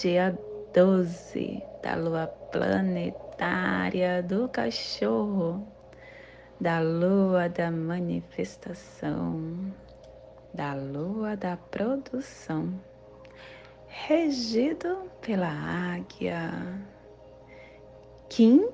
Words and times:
dia 0.00 0.38
12 0.72 1.60
da 1.82 1.96
lua 1.96 2.28
planetária 2.52 4.22
do 4.22 4.48
cachorro, 4.48 5.66
da 6.60 6.78
lua 6.78 7.48
da 7.48 7.68
manifestação, 7.68 9.74
da 10.54 10.72
lua 10.74 11.36
da 11.36 11.56
produção, 11.56 12.80
regido 13.88 15.10
pela 15.20 15.48
águia. 15.48 16.52
Kim 18.28 18.68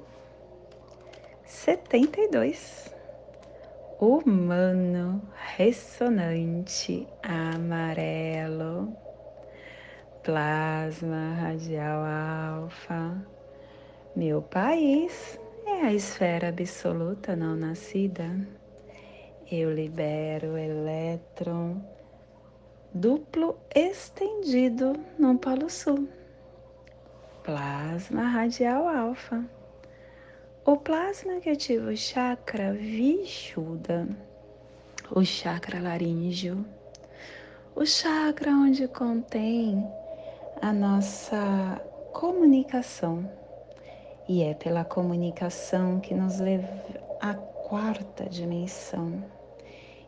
72 1.46 2.94
humano 3.98 5.22
ressonante 5.56 7.08
amarelo, 7.22 8.94
plasma 10.24 11.34
radial 11.34 12.02
alfa. 12.02 13.14
Meu 14.16 14.40
país 14.40 15.38
é 15.66 15.82
a 15.82 15.92
esfera 15.92 16.48
absoluta 16.48 17.36
não 17.36 17.54
nascida. 17.54 18.24
Eu 19.52 19.70
libero 19.72 20.56
elétron 20.56 21.82
duplo 22.94 23.58
estendido 23.74 24.96
no 25.18 25.38
Polo 25.38 25.68
Sul. 25.68 26.08
Plasma 27.42 28.22
radial 28.22 28.88
alfa 28.88 29.44
o 30.64 30.78
plasma 30.78 31.40
que 31.40 31.50
ativa 31.50 31.90
o 31.90 31.96
chakra 31.96 32.72
Vishuddha, 32.72 34.08
o 35.10 35.22
chakra 35.22 35.78
laríngeo, 35.78 36.64
o 37.76 37.84
chakra 37.84 38.50
onde 38.50 38.88
contém 38.88 39.86
a 40.64 40.72
nossa 40.72 41.78
comunicação. 42.10 43.30
E 44.26 44.42
é 44.42 44.54
pela 44.54 44.82
comunicação 44.82 46.00
que 46.00 46.14
nos 46.14 46.40
leva 46.40 46.66
à 47.20 47.34
quarta 47.34 48.24
dimensão. 48.30 49.22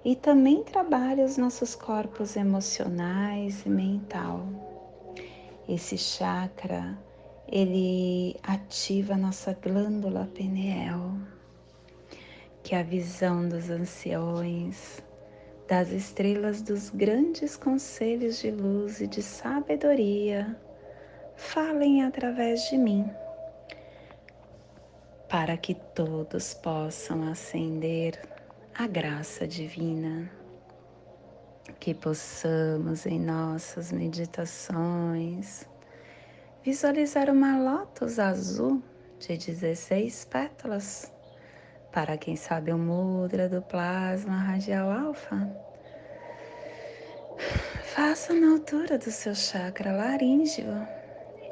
E 0.03 0.17
também 0.17 0.65
trabalha 0.65 1.27
os 1.27 1.37
nossos 1.37 1.75
corpos 1.75 2.37
emocionais 2.37 3.67
e 3.67 3.69
mental. 3.69 4.47
Esse 5.69 5.99
chakra 5.99 6.97
ele 7.47 8.35
ativa 8.43 9.13
a 9.13 9.19
nossa 9.19 9.53
glândula 9.53 10.27
pineal, 10.35 11.19
que 12.63 12.75
é 12.75 12.81
a 12.81 12.83
visão 12.83 13.47
dos 13.47 13.69
anciões, 13.69 15.03
das 15.69 15.91
estrelas 15.91 16.63
dos 16.63 16.91
grandes 16.91 17.57
conselhos 17.57 18.39
de 18.39 18.51
luz 18.51 19.01
e 19.01 19.07
de 19.07 19.23
sabedoria, 19.23 20.57
falem 21.35 22.05
através 22.05 22.69
de 22.71 22.79
mim, 22.79 23.11
para 25.29 25.57
que 25.57 25.75
todos 25.75 26.55
possam 26.55 27.29
ascender 27.29 28.21
a 28.75 28.87
graça 28.87 29.47
divina. 29.47 30.31
Que 31.81 31.93
possamos 31.93 33.07
em 33.07 33.19
nossas 33.19 33.91
meditações 33.91 35.67
visualizar 36.63 37.29
uma 37.31 37.59
lótus 37.59 38.19
azul 38.19 38.83
de 39.19 39.37
16 39.37 40.25
pétalas. 40.27 41.16
Para 41.97 42.19
quem 42.19 42.37
sabe 42.37 42.71
o 42.73 42.77
mudra 42.77 43.49
do 43.49 43.63
plasma 43.63 44.37
radial 44.37 44.91
alfa, 44.91 45.51
faça 47.85 48.35
na 48.35 48.53
altura 48.53 48.99
do 48.99 49.11
seu 49.11 49.35
chakra 49.35 49.93
laríngeo. 49.93 50.87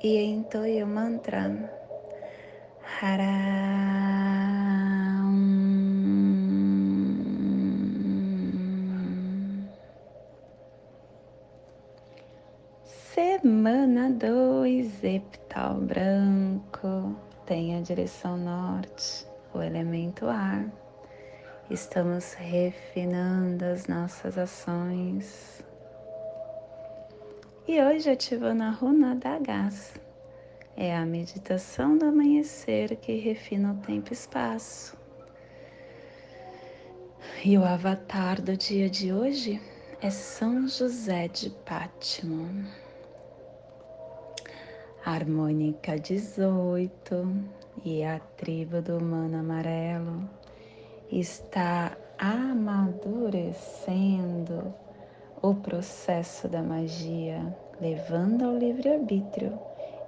E 0.03 0.23
entoie 0.23 0.83
o 0.83 0.87
mantra. 0.87 1.51
Haram. 3.01 3.25
Semana 13.15 14.11
2, 14.11 15.05
epital 15.05 15.77
branco, 15.77 17.17
tem 17.47 17.79
a 17.79 17.81
direção 17.81 18.37
norte, 18.37 19.27
o 19.55 19.63
elemento 19.63 20.27
ar. 20.27 20.67
Estamos 21.71 22.35
refinando 22.35 23.65
as 23.65 23.87
nossas 23.87 24.37
ações. 24.37 25.65
E 27.67 27.81
hoje 27.81 28.11
ativando 28.11 28.63
a 28.63 28.71
runa 28.71 29.15
da 29.15 29.39
gás. 29.39 29.95
É 30.77 30.95
a 30.95 31.07
meditação 31.07 31.97
do 31.97 32.07
amanhecer 32.07 32.97
que 32.97 33.17
refina 33.17 33.73
o 33.73 33.77
tempo 33.77 34.11
e 34.11 34.13
espaço. 34.13 34.97
E 37.45 37.57
o 37.57 37.65
avatar 37.65 38.43
do 38.43 38.57
dia 38.57 38.91
de 38.91 39.13
hoje 39.13 39.61
é 40.03 40.11
São 40.11 40.67
José 40.67 41.29
de 41.29 41.51
Pátimo 41.51 42.49
harmônica 45.05 45.99
18 45.99 47.45
e 47.83 48.05
a 48.05 48.21
tribo 48.37 48.83
do 48.83 48.99
humano 48.99 49.39
amarelo 49.39 50.29
está 51.11 51.97
amadurecendo 52.19 54.75
o 55.41 55.55
processo 55.55 56.47
da 56.49 56.63
magia, 56.63 57.57
levando 57.81 58.45
ao 58.45 58.55
livre-arbítrio 58.57 59.59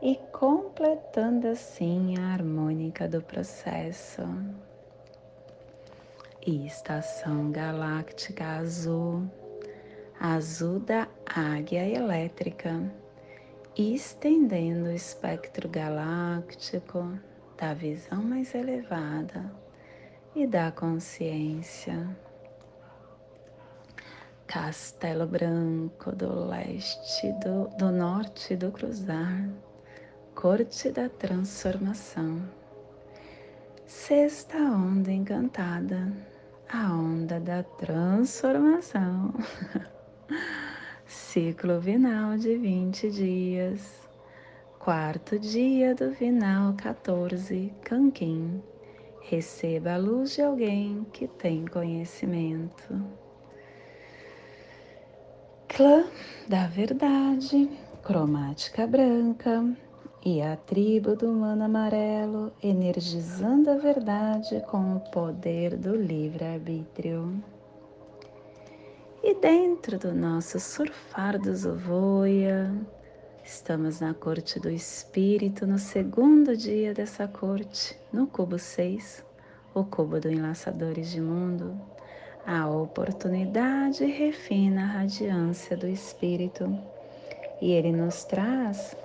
e 0.00 0.16
completando 0.32 1.48
assim 1.48 2.16
a 2.18 2.32
harmônica 2.32 3.08
do 3.08 3.20
processo. 3.22 4.22
E 6.46 6.66
estação 6.66 7.50
galáctica 7.50 8.58
azul, 8.58 9.24
azul 10.20 10.78
da 10.78 11.08
águia 11.26 11.88
elétrica 11.88 12.80
estendendo 13.76 14.88
o 14.88 14.92
espectro 14.92 15.68
galáctico 15.68 17.18
da 17.56 17.72
visão 17.72 18.22
mais 18.22 18.54
elevada 18.54 19.50
e 20.34 20.46
da 20.46 20.70
consciência. 20.70 22.06
Castelo 24.46 25.26
Branco 25.26 26.14
do 26.14 26.46
leste, 26.46 27.32
do, 27.42 27.68
do 27.76 27.90
norte 27.90 28.54
do 28.54 28.70
cruzar, 28.70 29.48
corte 30.34 30.90
da 30.90 31.08
transformação. 31.08 32.42
Sexta 33.86 34.58
onda 34.58 35.10
encantada, 35.10 36.12
a 36.68 36.92
onda 36.92 37.40
da 37.40 37.62
transformação. 37.62 39.32
Ciclo 41.06 41.80
vinal 41.80 42.36
de 42.36 42.56
20 42.56 43.10
dias. 43.10 44.05
Quarto 44.86 45.36
dia 45.36 45.96
do 45.96 46.12
vinal 46.12 46.72
14, 46.74 47.72
Canquim. 47.82 48.62
Receba 49.20 49.94
a 49.94 49.96
luz 49.96 50.36
de 50.36 50.42
alguém 50.42 51.04
que 51.12 51.26
tem 51.26 51.66
conhecimento. 51.66 52.94
Clã 55.66 56.04
da 56.46 56.68
verdade, 56.68 57.68
cromática 58.04 58.86
branca 58.86 59.76
e 60.24 60.40
a 60.40 60.56
tribo 60.56 61.16
do 61.16 61.32
humano 61.32 61.64
amarelo, 61.64 62.52
energizando 62.62 63.68
a 63.68 63.76
verdade 63.78 64.62
com 64.70 64.98
o 64.98 65.00
poder 65.10 65.76
do 65.76 65.96
livre-arbítrio. 65.96 67.42
E 69.20 69.34
dentro 69.34 69.98
do 69.98 70.14
nosso 70.14 70.60
surfar 70.60 71.40
do 71.40 71.52
Zovoia, 71.56 72.72
estamos 73.46 74.00
na 74.00 74.12
corte 74.12 74.60
do 74.60 74.68
espírito, 74.68 75.66
no 75.66 75.78
segundo 75.78 76.56
dia 76.56 76.92
dessa 76.92 77.26
corte, 77.26 77.98
no 78.12 78.26
cubo 78.26 78.58
6, 78.58 79.24
o 79.72 79.84
cubo 79.84 80.20
do 80.20 80.30
Enlaçadores 80.30 81.10
de 81.10 81.20
Mundo. 81.20 81.80
A 82.44 82.68
oportunidade 82.68 84.04
refina 84.04 84.82
a 84.82 84.98
radiância 84.98 85.76
do 85.76 85.86
espírito 85.86 86.78
e 87.62 87.72
ele 87.72 87.92
nos 87.92 88.24
traz 88.24 88.96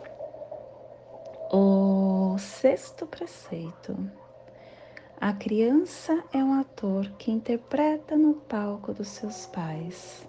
sexto 2.61 3.05
preceito. 3.05 3.97
A 5.19 5.33
criança 5.33 6.23
é 6.33 6.43
um 6.43 6.59
ator 6.59 7.07
que 7.17 7.31
interpreta 7.31 8.17
no 8.17 8.33
palco 8.33 8.93
dos 8.93 9.07
seus 9.07 9.45
pais. 9.45 10.27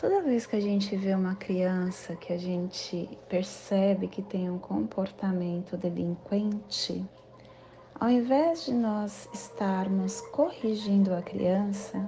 Toda 0.00 0.22
vez 0.22 0.46
que 0.46 0.54
a 0.54 0.60
gente 0.60 0.94
vê 0.94 1.12
uma 1.12 1.34
criança 1.34 2.14
que 2.14 2.32
a 2.32 2.38
gente 2.38 3.18
percebe 3.28 4.06
que 4.06 4.22
tem 4.22 4.48
um 4.48 4.56
comportamento 4.56 5.76
delinquente, 5.76 7.04
ao 7.98 8.08
invés 8.08 8.64
de 8.64 8.74
nós 8.74 9.28
estarmos 9.34 10.20
corrigindo 10.30 11.12
a 11.12 11.20
criança, 11.20 11.98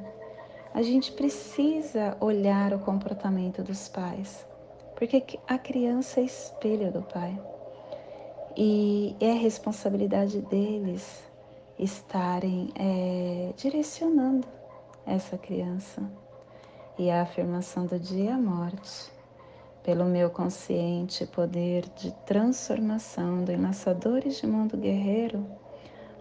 a 0.73 0.83
gente 0.83 1.11
precisa 1.11 2.17
olhar 2.21 2.73
o 2.73 2.79
comportamento 2.79 3.61
dos 3.61 3.89
pais, 3.89 4.47
porque 4.95 5.41
a 5.49 5.59
criança 5.59 6.21
é 6.21 6.23
espelho 6.23 6.93
do 6.93 7.03
pai. 7.03 7.37
E 8.57 9.17
é 9.19 9.33
responsabilidade 9.33 10.41
deles 10.43 11.25
estarem 11.77 12.69
é, 12.77 13.53
direcionando 13.57 14.47
essa 15.05 15.37
criança. 15.37 16.20
E 17.03 17.11
a 17.11 17.23
afirmação 17.23 17.87
do 17.87 17.99
dia 17.99 18.35
à 18.35 18.37
morte, 18.37 19.11
pelo 19.83 20.05
meu 20.05 20.29
consciente 20.29 21.25
poder 21.25 21.89
de 21.97 22.13
transformação 22.27 23.43
do 23.43 23.51
Enlaçadores 23.51 24.39
de 24.39 24.47
Mundo 24.47 24.77
Guerreiro, 24.77 25.47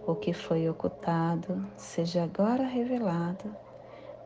o 0.06 0.14
que 0.14 0.32
foi 0.32 0.70
ocultado 0.70 1.62
seja 1.76 2.22
agora 2.22 2.64
revelado, 2.64 3.54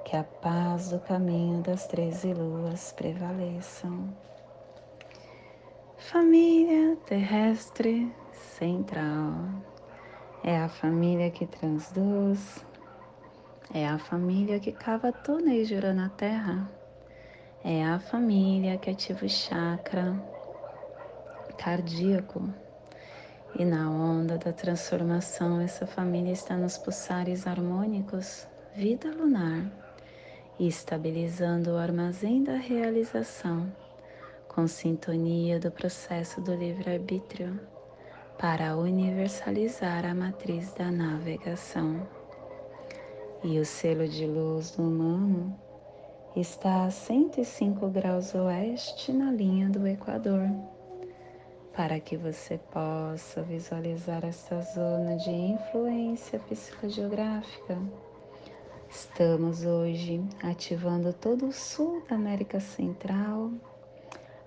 que 0.05 0.17
a 0.17 0.23
paz 0.23 0.91
do 0.91 1.01
caminho 1.01 1.61
das 1.61 1.89
treze 1.89 2.33
luas 2.33 2.93
prevaleçam. 2.93 4.15
Família 5.97 6.97
terrestre 7.05 8.15
central 8.33 9.35
é 10.45 10.57
a 10.59 10.69
família 10.69 11.33
que 11.33 11.47
transduz, 11.47 12.65
é 13.73 13.87
a 13.87 13.99
família 13.99 14.61
que 14.61 14.73
cava 14.73 15.13
túneis 15.13 15.69
de 15.69 15.81
na 15.81 16.09
terra, 16.09 16.69
é 17.65 17.85
a 17.85 17.99
família 17.99 18.77
que 18.77 18.91
ativa 18.91 19.25
o 19.25 19.29
chakra 19.29 20.15
cardíaco 21.57 22.53
e 23.57 23.65
na 23.65 23.89
onda 23.89 24.37
da 24.37 24.53
transformação, 24.53 25.61
essa 25.61 25.87
família 25.87 26.33
está 26.33 26.57
nos 26.57 26.77
pulsares 26.77 27.47
harmônicos, 27.47 28.49
vida 28.75 29.09
lunar, 29.13 29.71
e 30.59 30.67
estabilizando 30.67 31.71
o 31.71 31.77
armazém 31.77 32.43
da 32.43 32.57
realização, 32.57 33.73
com 34.49 34.67
sintonia 34.67 35.61
do 35.61 35.71
processo 35.71 36.41
do 36.41 36.53
livre-arbítrio, 36.53 37.61
para 38.37 38.77
universalizar 38.77 40.05
a 40.05 40.13
matriz 40.13 40.73
da 40.75 40.91
navegação. 40.91 42.24
E 43.47 43.61
o 43.61 43.65
selo 43.67 44.09
de 44.09 44.27
luz 44.27 44.71
do 44.71 44.85
humano 44.85 45.55
está 46.35 46.87
a 46.87 46.91
105 46.91 47.91
graus 47.91 48.35
oeste 48.35 49.13
na 49.13 49.31
linha 49.31 49.69
do 49.69 49.87
Equador 49.87 50.49
para 51.77 52.01
que 52.01 52.17
você 52.17 52.59
possa 52.73 53.43
visualizar 53.43 54.25
essa 54.25 54.63
zona 54.63 55.19
de 55.19 55.29
influência 55.29 56.39
psicogeográfica. 56.39 57.79
Estamos 58.89 59.67
hoje 59.67 60.25
ativando 60.43 61.13
todo 61.13 61.49
o 61.49 61.53
sul 61.53 62.03
da 62.09 62.17
América 62.17 62.61
Central, 62.61 63.51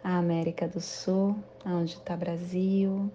a 0.04 0.18
América 0.18 0.68
do 0.68 0.82
Sul, 0.82 1.36
onde 1.64 1.94
está 1.94 2.18
Brasil, 2.18 3.12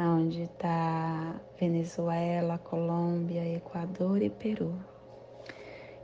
onde 0.00 0.44
está 0.44 1.38
Venezuela, 1.60 2.56
Colômbia, 2.56 3.46
Equador 3.54 4.22
e 4.22 4.30
Peru. 4.30 4.74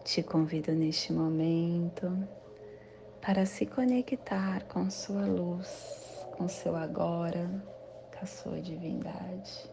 Te 0.08 0.22
convido 0.22 0.72
neste 0.72 1.12
momento 1.12 2.10
para 3.20 3.44
se 3.44 3.66
conectar 3.66 4.64
com 4.64 4.88
sua 4.88 5.26
luz 5.26 6.24
com 6.34 6.48
seu 6.48 6.74
agora, 6.74 7.46
com 8.10 8.24
a 8.24 8.26
sua 8.26 8.58
divindade. 8.58 9.68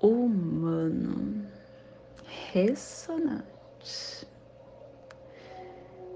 Humano 0.00 1.46
ressonante. 2.54 4.11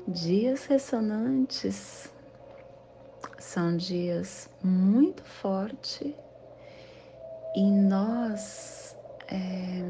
Dias 0.09 0.67
ressonantes 0.67 2.13
são 3.41 3.77
dias 3.77 4.49
muito 4.63 5.25
fortes 5.25 6.15
em 7.57 7.73
nós 7.73 8.97
é, 9.27 9.83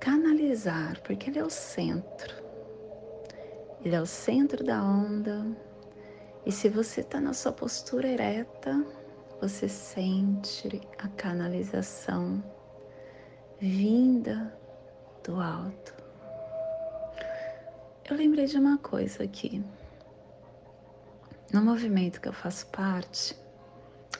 canalizar, 0.00 0.98
porque 1.02 1.28
ele 1.28 1.38
é 1.38 1.44
o 1.44 1.50
centro, 1.50 2.42
ele 3.84 3.94
é 3.94 4.00
o 4.00 4.06
centro 4.06 4.64
da 4.64 4.82
onda. 4.82 5.46
E 6.46 6.50
se 6.50 6.70
você 6.70 7.02
está 7.02 7.20
na 7.20 7.34
sua 7.34 7.52
postura 7.52 8.08
ereta, 8.08 8.82
você 9.42 9.68
sente 9.68 10.80
a 10.96 11.08
canalização 11.08 12.42
vinda 13.60 14.56
do 15.22 15.38
alto. 15.38 16.05
Eu 18.08 18.16
lembrei 18.16 18.46
de 18.46 18.56
uma 18.56 18.78
coisa 18.78 19.24
aqui. 19.24 19.64
No 21.52 21.60
movimento 21.60 22.20
que 22.20 22.28
eu 22.28 22.32
faço 22.32 22.68
parte, 22.68 23.36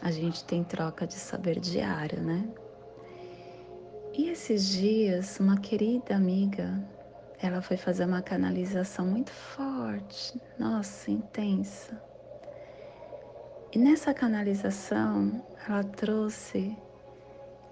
a 0.02 0.10
gente 0.10 0.42
tem 0.42 0.64
troca 0.64 1.06
de 1.06 1.14
saber 1.14 1.60
diário, 1.60 2.20
né? 2.20 2.48
E 4.12 4.28
esses 4.28 4.66
dias, 4.70 5.38
uma 5.38 5.56
querida 5.58 6.16
amiga, 6.16 6.82
ela 7.40 7.62
foi 7.62 7.76
fazer 7.76 8.06
uma 8.06 8.22
canalização 8.22 9.06
muito 9.06 9.30
forte, 9.30 10.40
nossa, 10.58 11.08
intensa. 11.08 12.02
E 13.72 13.78
nessa 13.78 14.12
canalização, 14.12 15.44
ela 15.68 15.84
trouxe 15.84 16.76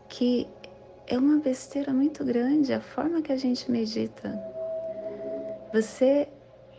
que 0.08 0.46
é 1.08 1.18
uma 1.18 1.40
besteira 1.40 1.92
muito 1.92 2.24
grande 2.24 2.72
a 2.72 2.80
forma 2.80 3.20
que 3.20 3.32
a 3.32 3.36
gente 3.36 3.68
medita. 3.68 4.53
Você 5.74 6.28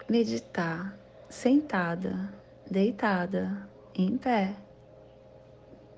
meditar 0.09 0.97
sentada, 1.27 2.33
deitada, 2.71 3.67
em 3.93 4.17
pé, 4.17 4.55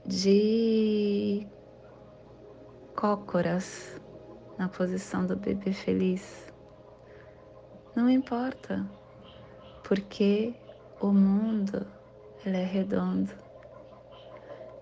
de 0.03 1.45
cócoras 2.95 4.01
na 4.57 4.67
posição 4.67 5.27
do 5.27 5.35
bebê 5.35 5.73
feliz. 5.73 6.51
Não 7.95 8.09
importa, 8.09 8.83
porque 9.83 10.55
o 10.99 11.11
mundo 11.11 11.85
ele 12.43 12.57
é 12.57 12.65
redondo. 12.65 13.31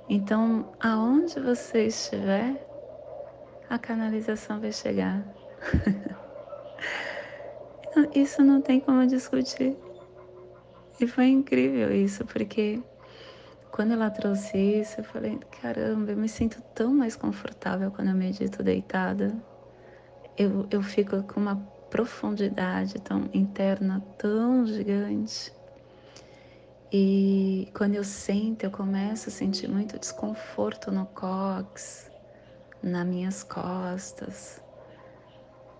Então, 0.07 0.71
aonde 0.79 1.37
você 1.37 1.87
estiver, 1.87 2.65
a 3.69 3.77
canalização 3.77 4.61
vai 4.61 4.71
chegar. 4.71 5.21
isso 8.13 8.43
não 8.43 8.61
tem 8.61 8.79
como 8.79 9.05
discutir. 9.05 9.77
E 10.99 11.07
foi 11.07 11.27
incrível 11.27 11.93
isso, 11.93 12.25
porque 12.25 12.81
quando 13.71 13.91
ela 13.91 14.09
trouxe 14.09 14.57
isso, 14.57 15.01
eu 15.01 15.03
falei: 15.03 15.37
caramba, 15.61 16.11
eu 16.11 16.17
me 16.17 16.29
sinto 16.29 16.61
tão 16.73 16.93
mais 16.93 17.15
confortável 17.15 17.91
quando 17.91 18.09
eu 18.09 18.15
medito 18.15 18.63
deitada. 18.63 19.35
Eu, 20.37 20.67
eu 20.71 20.81
fico 20.81 21.23
com 21.23 21.39
uma 21.39 21.57
profundidade 21.89 22.99
tão 23.01 23.29
interna 23.33 24.01
tão 24.17 24.65
gigante. 24.65 25.53
E 26.91 27.69
quando 27.73 27.95
eu 27.95 28.03
sento, 28.03 28.63
eu 28.63 28.71
começo 28.71 29.27
a 29.27 29.31
sentir 29.31 29.67
muito 29.67 29.99
desconforto 29.99 30.91
no 30.91 31.05
cox, 31.07 32.09
nas 32.81 33.05
minhas 33.05 33.43
costas. 33.43 34.61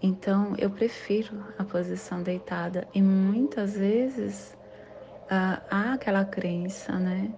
Então 0.05 0.53
eu 0.59 0.69
prefiro 0.69 1.43
a 1.57 1.63
posição 1.63 2.21
deitada 2.21 2.87
e 2.93 3.01
muitas 3.01 3.75
vezes 3.75 4.55
ah, 5.27 5.63
há 5.67 5.93
aquela 5.93 6.23
crença, 6.23 6.93
né? 6.99 7.33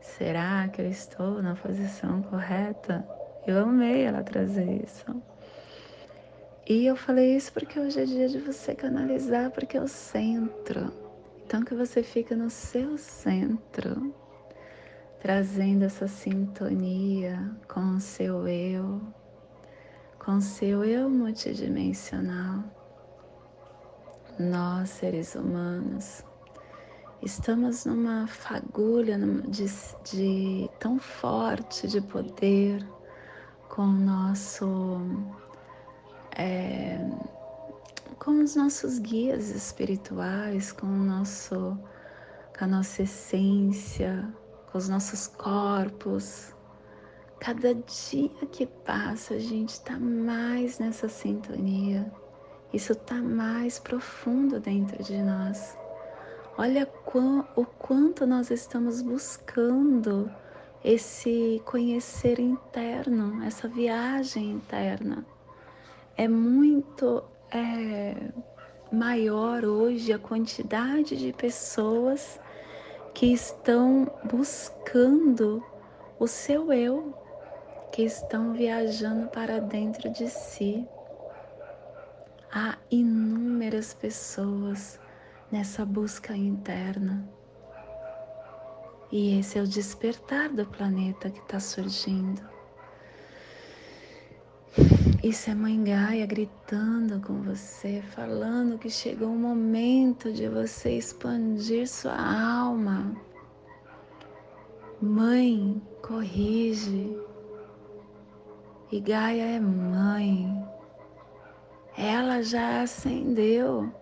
Será 0.00 0.66
que 0.68 0.80
eu 0.80 0.88
estou 0.88 1.42
na 1.42 1.54
posição 1.54 2.22
correta? 2.22 3.06
Eu 3.46 3.58
amei 3.58 4.04
ela 4.04 4.22
trazer 4.22 4.82
isso. 4.82 5.04
E 6.66 6.86
eu 6.86 6.96
falei 6.96 7.36
isso 7.36 7.52
porque 7.52 7.78
hoje 7.78 8.00
é 8.00 8.06
dia 8.06 8.28
de 8.30 8.38
você 8.38 8.74
canalizar, 8.74 9.50
porque 9.50 9.76
é 9.76 9.82
o 9.82 9.86
centro. 9.86 10.90
Então 11.44 11.62
que 11.62 11.74
você 11.74 12.02
fica 12.02 12.34
no 12.34 12.48
seu 12.48 12.96
centro, 12.96 14.14
trazendo 15.20 15.84
essa 15.84 16.08
sintonia 16.08 17.54
com 17.68 17.96
o 17.96 18.00
seu 18.00 18.48
eu, 18.48 19.02
com 20.26 20.40
seu 20.40 20.82
eu 20.82 21.08
multidimensional. 21.08 22.64
Nós, 24.36 24.90
seres 24.90 25.36
humanos, 25.36 26.24
estamos 27.22 27.84
numa 27.84 28.26
fagulha 28.26 29.16
de, 29.46 29.66
de 30.02 30.68
tão 30.80 30.98
forte 30.98 31.86
de 31.86 32.00
poder 32.00 32.84
com 33.68 33.82
o 33.82 33.92
nosso 33.92 34.98
é, 36.36 36.98
com 38.18 38.42
os 38.42 38.56
nossos 38.56 38.98
guias 38.98 39.50
espirituais, 39.50 40.72
com 40.72 40.88
o 40.88 41.04
nosso 41.04 41.78
com 42.58 42.64
a 42.64 42.66
nossa 42.66 43.04
essência, 43.04 44.28
com 44.72 44.76
os 44.76 44.88
nossos 44.88 45.28
corpos. 45.28 46.55
Cada 47.38 47.74
dia 47.74 48.46
que 48.50 48.66
passa, 48.66 49.34
a 49.34 49.38
gente 49.38 49.70
está 49.70 49.98
mais 49.98 50.78
nessa 50.78 51.08
sintonia. 51.08 52.10
Isso 52.72 52.92
está 52.92 53.14
mais 53.16 53.78
profundo 53.78 54.58
dentro 54.58 55.02
de 55.02 55.16
nós. 55.22 55.76
Olha 56.58 56.88
o 57.54 57.64
quanto 57.64 58.26
nós 58.26 58.50
estamos 58.50 59.02
buscando 59.02 60.30
esse 60.82 61.60
conhecer 61.64 62.40
interno, 62.40 63.42
essa 63.44 63.68
viagem 63.68 64.52
interna. 64.52 65.24
É 66.16 66.26
muito 66.26 67.22
é, 67.50 68.30
maior 68.90 69.64
hoje 69.64 70.12
a 70.12 70.18
quantidade 70.18 71.16
de 71.16 71.32
pessoas 71.32 72.40
que 73.12 73.32
estão 73.32 74.10
buscando 74.24 75.62
o 76.18 76.26
seu 76.26 76.72
eu, 76.72 77.14
que 77.96 78.02
estão 78.02 78.52
viajando 78.52 79.26
para 79.28 79.58
dentro 79.58 80.10
de 80.10 80.28
si. 80.28 80.86
Há 82.52 82.76
inúmeras 82.90 83.94
pessoas 83.94 85.00
nessa 85.50 85.82
busca 85.82 86.36
interna. 86.36 87.26
E 89.10 89.38
esse 89.38 89.58
é 89.58 89.62
o 89.62 89.66
despertar 89.66 90.50
do 90.50 90.66
planeta 90.66 91.30
que 91.30 91.38
está 91.38 91.58
surgindo. 91.58 92.42
Isso 95.24 95.48
é 95.48 95.54
Mãe 95.54 95.82
Gaia 95.82 96.26
gritando 96.26 97.18
com 97.26 97.40
você, 97.40 98.02
falando 98.14 98.78
que 98.78 98.90
chegou 98.90 99.28
o 99.28 99.38
momento 99.38 100.30
de 100.30 100.50
você 100.50 100.98
expandir 100.98 101.88
sua 101.88 102.14
alma. 102.14 103.16
Mãe 105.00 105.80
corrige. 106.02 107.25
E 108.90 109.00
Gaia 109.00 109.42
é 109.42 109.60
mãe. 109.60 110.64
Ela 111.98 112.42
já 112.42 112.82
acendeu. 112.82 113.92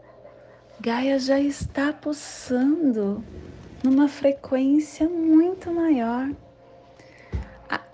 Gaia 0.80 1.18
já 1.18 1.40
está 1.40 1.92
pulsando 1.92 3.24
numa 3.82 4.08
frequência 4.08 5.08
muito 5.08 5.72
maior. 5.72 6.30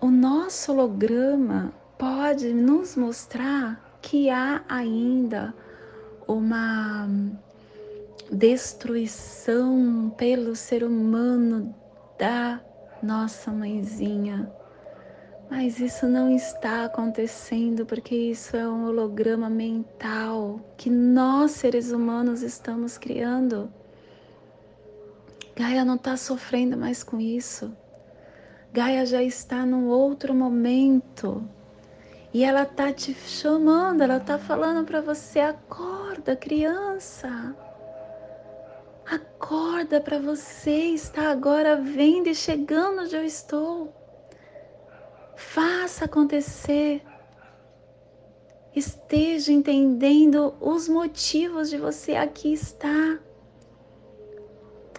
O 0.00 0.10
nosso 0.10 0.72
holograma 0.72 1.72
pode 1.98 2.52
nos 2.52 2.96
mostrar 2.96 3.98
que 4.00 4.30
há 4.30 4.64
ainda 4.68 5.54
uma 6.26 7.06
destruição 8.32 10.12
pelo 10.16 10.56
ser 10.56 10.82
humano 10.82 11.74
da 12.18 12.60
nossa 13.02 13.50
mãezinha. 13.50 14.50
Mas 15.50 15.80
isso 15.80 16.06
não 16.06 16.30
está 16.30 16.84
acontecendo 16.84 17.84
porque 17.84 18.14
isso 18.14 18.56
é 18.56 18.68
um 18.68 18.86
holograma 18.86 19.50
mental 19.50 20.60
que 20.76 20.88
nós 20.88 21.50
seres 21.50 21.90
humanos 21.90 22.42
estamos 22.42 22.96
criando. 22.96 23.68
Gaia 25.56 25.84
não 25.84 25.96
está 25.96 26.16
sofrendo 26.16 26.76
mais 26.76 27.02
com 27.02 27.20
isso. 27.20 27.76
Gaia 28.72 29.04
já 29.04 29.24
está 29.24 29.66
num 29.66 29.88
outro 29.88 30.32
momento. 30.32 31.42
E 32.32 32.44
ela 32.44 32.62
está 32.62 32.92
te 32.92 33.12
chamando, 33.12 34.02
ela 34.02 34.18
está 34.18 34.38
falando 34.38 34.86
para 34.86 35.00
você: 35.00 35.40
acorda, 35.40 36.36
criança. 36.36 37.56
Acorda 39.04 40.00
para 40.00 40.20
você 40.20 40.92
estar 40.94 41.28
agora 41.28 41.74
vendo 41.74 42.28
e 42.28 42.34
chegando 42.36 43.02
onde 43.02 43.16
eu 43.16 43.24
estou. 43.24 43.99
Faça 45.40 46.04
acontecer. 46.04 47.02
Esteja 48.76 49.50
entendendo 49.50 50.54
os 50.60 50.86
motivos 50.86 51.70
de 51.70 51.78
você 51.78 52.14
aqui 52.14 52.52
estar. 52.52 53.18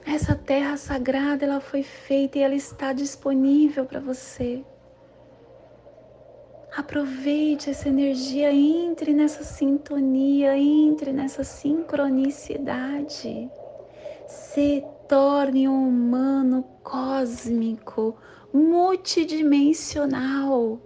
Essa 0.06 0.36
terra 0.36 0.76
sagrada, 0.76 1.46
ela 1.46 1.62
foi 1.62 1.84
feita 1.84 2.40
e 2.40 2.42
ela 2.42 2.56
está 2.56 2.92
disponível 2.92 3.86
para 3.86 4.02
você. 4.02 4.66
Aproveite 6.76 7.70
essa 7.70 7.88
energia, 7.88 8.52
entre 8.52 9.14
nessa 9.14 9.44
sintonia, 9.44 10.58
entre 10.58 11.14
nessa 11.14 11.46
sincronicidade. 11.46 13.50
Se 14.28 14.84
torne 15.08 15.70
um 15.70 15.88
humano 15.88 16.64
cósmico, 16.84 18.18
multidimensional. 18.54 20.80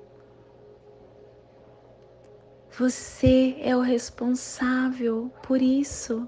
Você 2.77 3.55
é 3.61 3.75
o 3.75 3.81
responsável 3.81 5.31
por 5.41 5.59
isso. 5.61 6.27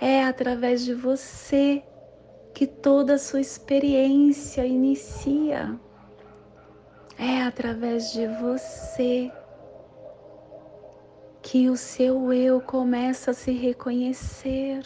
É 0.00 0.24
através 0.24 0.84
de 0.84 0.94
você 0.94 1.82
que 2.54 2.66
toda 2.66 3.14
a 3.14 3.18
sua 3.18 3.40
experiência 3.40 4.66
inicia. 4.66 5.78
É 7.18 7.42
através 7.42 8.12
de 8.12 8.26
você 8.26 9.30
que 11.42 11.68
o 11.68 11.76
seu 11.76 12.32
eu 12.32 12.60
começa 12.60 13.32
a 13.32 13.34
se 13.34 13.52
reconhecer. 13.52 14.82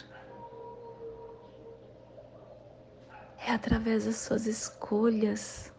É 3.45 3.51
através 3.51 4.05
das 4.05 4.17
suas 4.17 4.47
escolhas. 4.47 5.71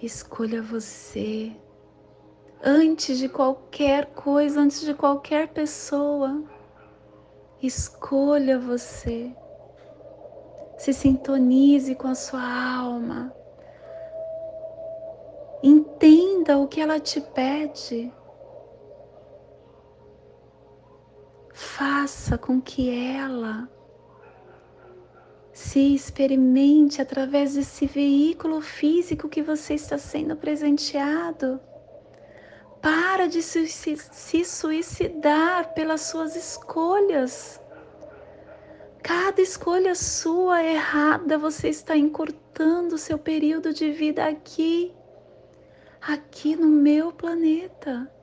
Escolha 0.00 0.62
você 0.62 1.56
antes 2.62 3.18
de 3.18 3.28
qualquer 3.28 4.06
coisa, 4.06 4.60
antes 4.60 4.80
de 4.80 4.94
qualquer 4.94 5.48
pessoa. 5.48 6.42
Escolha 7.62 8.58
você. 8.58 9.34
Se 10.76 10.92
sintonize 10.92 11.94
com 11.94 12.08
a 12.08 12.14
sua 12.14 12.42
alma. 12.42 13.32
Entenda 15.62 16.58
o 16.58 16.68
que 16.68 16.80
ela 16.80 17.00
te 17.00 17.20
pede. 17.20 18.12
Faça 21.56 22.36
com 22.36 22.60
que 22.60 22.90
ela 22.90 23.66
se 25.54 25.94
experimente 25.94 27.00
através 27.00 27.54
desse 27.54 27.86
veículo 27.86 28.60
físico 28.60 29.26
que 29.26 29.40
você 29.40 29.72
está 29.72 29.96
sendo 29.96 30.36
presenteado. 30.36 31.58
Para 32.82 33.26
de 33.26 33.40
se, 33.40 34.44
suicidar 34.44 35.72
pelas 35.72 36.02
suas 36.02 36.36
escolhas. 36.36 37.58
Cada 39.02 39.40
escolha 39.40 39.94
sua 39.94 40.62
errada, 40.62 41.38
você 41.38 41.70
está 41.70 41.96
encurtando 41.96 42.98
seu 42.98 43.16
período 43.16 43.72
de 43.72 43.90
vida 43.90 44.26
aqui, 44.26 44.94
aqui 46.02 46.54
no 46.54 46.68
meu 46.68 47.12
planeta. 47.12 48.14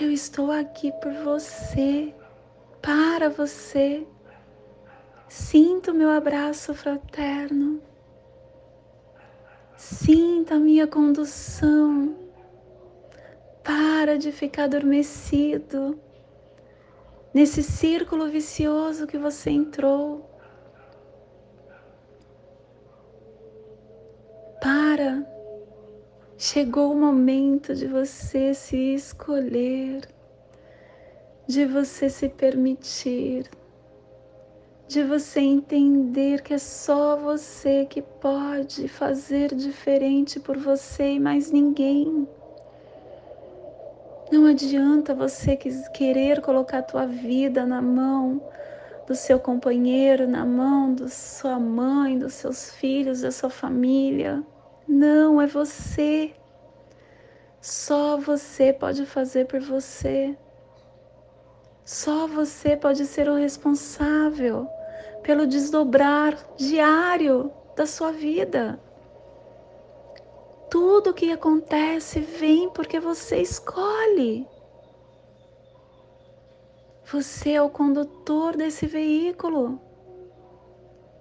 Eu 0.00 0.12
estou 0.12 0.52
aqui 0.52 0.92
por 0.92 1.12
você, 1.12 2.14
para 2.80 3.28
você. 3.28 4.06
Sinta 5.28 5.90
o 5.90 5.94
meu 5.94 6.08
abraço 6.08 6.72
fraterno. 6.72 7.82
Sinta 9.76 10.54
a 10.54 10.58
minha 10.60 10.86
condução. 10.86 12.16
Para 13.64 14.16
de 14.16 14.30
ficar 14.30 14.64
adormecido 14.64 15.98
nesse 17.34 17.60
círculo 17.60 18.28
vicioso 18.28 19.04
que 19.04 19.18
você 19.18 19.50
entrou. 19.50 20.30
Para. 24.62 25.37
Chegou 26.40 26.92
o 26.92 26.96
momento 26.96 27.74
de 27.74 27.88
você 27.88 28.54
se 28.54 28.94
escolher, 28.94 30.08
de 31.48 31.66
você 31.66 32.08
se 32.08 32.28
permitir, 32.28 33.50
de 34.86 35.02
você 35.02 35.40
entender 35.40 36.40
que 36.42 36.54
é 36.54 36.58
só 36.58 37.16
você 37.16 37.86
que 37.86 38.00
pode 38.00 38.86
fazer 38.86 39.52
diferente 39.52 40.38
por 40.38 40.56
você 40.56 41.14
e 41.14 41.18
mais 41.18 41.50
ninguém. 41.50 42.28
Não 44.30 44.46
adianta 44.46 45.16
você 45.16 45.56
querer 45.56 46.40
colocar 46.40 46.78
a 46.78 46.82
tua 46.82 47.04
vida 47.04 47.66
na 47.66 47.82
mão 47.82 48.40
do 49.08 49.14
seu 49.16 49.40
companheiro, 49.40 50.28
na 50.28 50.46
mão 50.46 50.94
da 50.94 51.08
sua 51.08 51.58
mãe, 51.58 52.16
dos 52.16 52.34
seus 52.34 52.70
filhos, 52.70 53.22
da 53.22 53.32
sua 53.32 53.50
família. 53.50 54.44
Não, 54.88 55.40
é 55.40 55.46
você. 55.46 56.34
Só 57.60 58.16
você 58.16 58.72
pode 58.72 59.04
fazer 59.04 59.46
por 59.46 59.60
você. 59.60 60.34
Só 61.84 62.26
você 62.26 62.74
pode 62.74 63.04
ser 63.04 63.28
o 63.28 63.36
responsável 63.36 64.66
pelo 65.22 65.46
desdobrar 65.46 66.38
diário 66.56 67.52
da 67.76 67.86
sua 67.86 68.12
vida. 68.12 68.80
Tudo 70.70 71.14
que 71.14 71.32
acontece 71.32 72.20
vem 72.20 72.70
porque 72.70 72.98
você 72.98 73.42
escolhe. 73.42 74.46
Você 77.12 77.52
é 77.52 77.62
o 77.62 77.70
condutor 77.70 78.56
desse 78.56 78.86
veículo. 78.86 79.80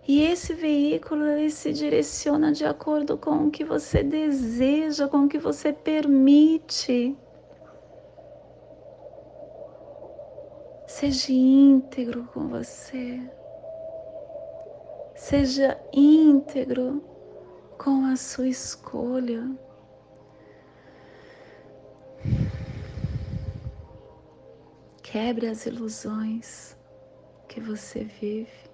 E 0.08 0.22
esse 0.22 0.54
veículo 0.54 1.26
ele 1.26 1.50
se 1.50 1.74
direciona 1.74 2.54
de 2.54 2.66
acordo 2.66 3.18
com 3.18 3.48
o 3.48 3.52
que 3.52 3.66
você 3.66 4.02
deseja, 4.02 5.06
com 5.06 5.26
o 5.26 5.28
que 5.28 5.38
você 5.38 5.74
permite. 5.74 7.14
Seja 10.88 11.34
íntegro 11.34 12.24
com 12.34 12.48
você. 12.48 13.20
Seja 15.14 15.78
íntegro 15.92 17.04
com 17.78 18.06
a 18.06 18.16
sua 18.16 18.48
escolha. 18.48 19.52
Quebre 25.04 25.48
as 25.48 25.66
ilusões 25.66 26.78
que 27.50 27.60
você 27.60 28.06
vive. 28.06 28.66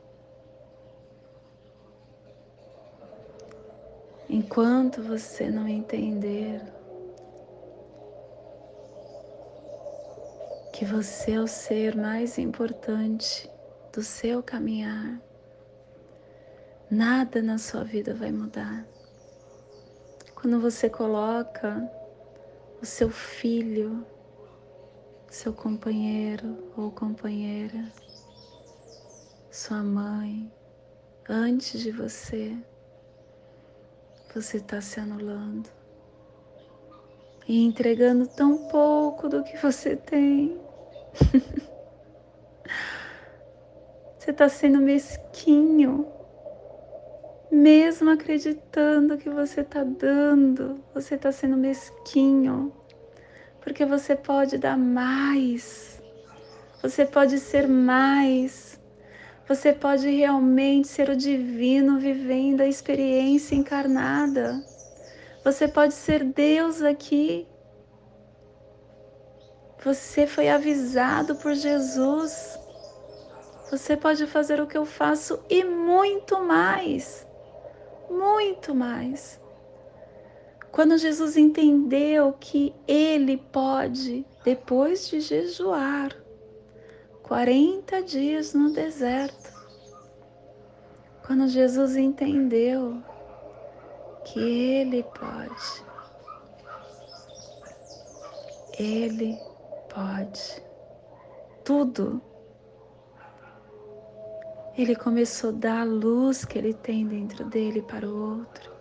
Enquanto 4.35 4.99
você 4.99 5.47
não 5.47 5.67
entender 5.67 6.59
que 10.73 10.83
você 10.83 11.33
é 11.33 11.39
o 11.39 11.45
ser 11.45 11.95
mais 11.95 12.39
importante 12.39 13.47
do 13.93 14.01
seu 14.01 14.41
caminhar, 14.41 15.21
nada 16.89 17.43
na 17.43 17.59
sua 17.59 17.83
vida 17.83 18.15
vai 18.15 18.31
mudar. 18.31 18.83
Quando 20.33 20.59
você 20.59 20.89
coloca 20.89 21.87
o 22.81 22.85
seu 22.87 23.11
filho, 23.11 24.03
seu 25.29 25.53
companheiro 25.53 26.71
ou 26.75 26.89
companheira, 26.89 27.85
sua 29.51 29.83
mãe, 29.83 30.51
antes 31.29 31.79
de 31.79 31.91
você, 31.91 32.57
você 34.33 34.57
está 34.57 34.81
se 34.81 34.99
anulando 34.99 35.69
e 37.47 37.63
entregando 37.63 38.27
tão 38.27 38.57
pouco 38.69 39.29
do 39.29 39.43
que 39.43 39.57
você 39.57 39.95
tem. 39.95 40.59
você 44.17 44.31
está 44.31 44.49
sendo 44.49 44.79
mesquinho 44.79 46.13
mesmo 47.53 48.09
acreditando 48.09 49.15
que 49.15 49.29
você 49.29 49.61
está 49.61 49.83
dando, 49.83 50.83
você 50.91 51.13
está 51.13 51.31
sendo 51.31 51.55
mesquinho, 51.55 52.73
porque 53.61 53.85
você 53.85 54.15
pode 54.15 54.57
dar 54.57 54.75
mais, 54.75 56.01
você 56.81 57.05
pode 57.05 57.37
ser 57.39 57.67
mais, 57.67 58.81
você 59.47 59.73
pode 59.73 60.09
realmente 60.09 60.87
ser 60.87 61.09
o 61.09 61.15
divino 61.15 61.99
vivendo 61.99 62.61
a 62.61 62.67
experiência 62.67 63.55
encarnada. 63.55 64.63
Você 65.43 65.67
pode 65.67 65.93
ser 65.93 66.23
Deus 66.23 66.81
aqui. 66.81 67.47
Você 69.83 70.25
foi 70.25 70.49
avisado 70.49 71.35
por 71.35 71.53
Jesus. 71.53 72.57
Você 73.69 73.97
pode 73.97 74.25
fazer 74.27 74.61
o 74.61 74.67
que 74.67 74.77
eu 74.77 74.85
faço 74.85 75.39
e 75.49 75.63
muito 75.63 76.41
mais 76.41 77.27
muito 78.13 78.73
mais. 78.75 79.39
Quando 80.71 80.97
Jesus 80.97 81.37
entendeu 81.37 82.33
que 82.39 82.73
ele 82.87 83.37
pode, 83.37 84.25
depois 84.43 85.07
de 85.07 85.19
jejuar 85.19 86.15
40 87.23 88.03
dias 88.03 88.53
no 88.53 88.71
deserto, 88.71 89.51
quando 91.25 91.47
Jesus 91.47 91.95
entendeu 91.95 93.01
que 94.25 94.39
ele 94.39 95.03
pode, 95.03 95.83
ele 98.77 99.37
pode 99.89 100.63
tudo 101.63 102.21
ele 104.75 104.95
começou 104.95 105.51
a 105.51 105.53
dar 105.53 105.81
a 105.81 105.85
luz 105.85 106.43
que 106.45 106.57
ele 106.57 106.73
tem 106.73 107.05
dentro 107.05 107.45
dele 107.45 107.81
para 107.83 108.07
o 108.07 108.39
outro. 108.39 108.73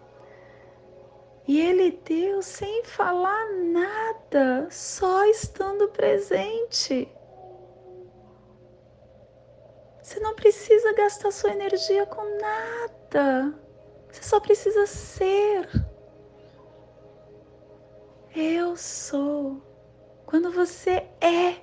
E 1.47 1.61
ele 1.61 2.01
deu 2.05 2.41
sem 2.41 2.83
falar 2.85 3.53
nada, 3.53 4.69
só 4.71 5.25
estando 5.27 5.89
presente. 5.89 7.09
Não 10.23 10.35
precisa 10.35 10.95
gastar 10.95 11.31
sua 11.31 11.51
energia 11.51 12.07
com 12.07 12.23
nada. 12.39 13.55
Você 14.11 14.23
só 14.23 14.41
precisa 14.41 14.87
ser. 14.87 15.69
Eu 18.35 18.77
sou. 18.77 19.61
Quando 20.25 20.51
você 20.51 21.07
é, 21.21 21.61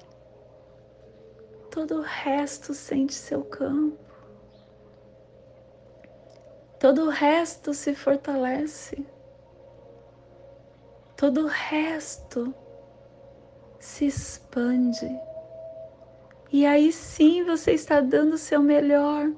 todo 1.71 1.95
o 1.95 2.01
resto 2.01 2.73
sente 2.73 3.13
seu 3.13 3.43
campo 3.43 4.09
todo 6.79 7.07
o 7.07 7.09
resto 7.09 7.73
se 7.73 7.93
fortalece, 7.93 9.05
todo 11.17 11.43
o 11.43 11.47
resto 11.47 12.53
se 13.77 14.05
expande. 14.05 15.28
E 16.51 16.65
aí 16.65 16.91
sim 16.91 17.43
você 17.43 17.73
está 17.73 18.01
dando 18.01 18.33
o 18.33 18.37
seu 18.37 18.61
melhor. 18.61 19.31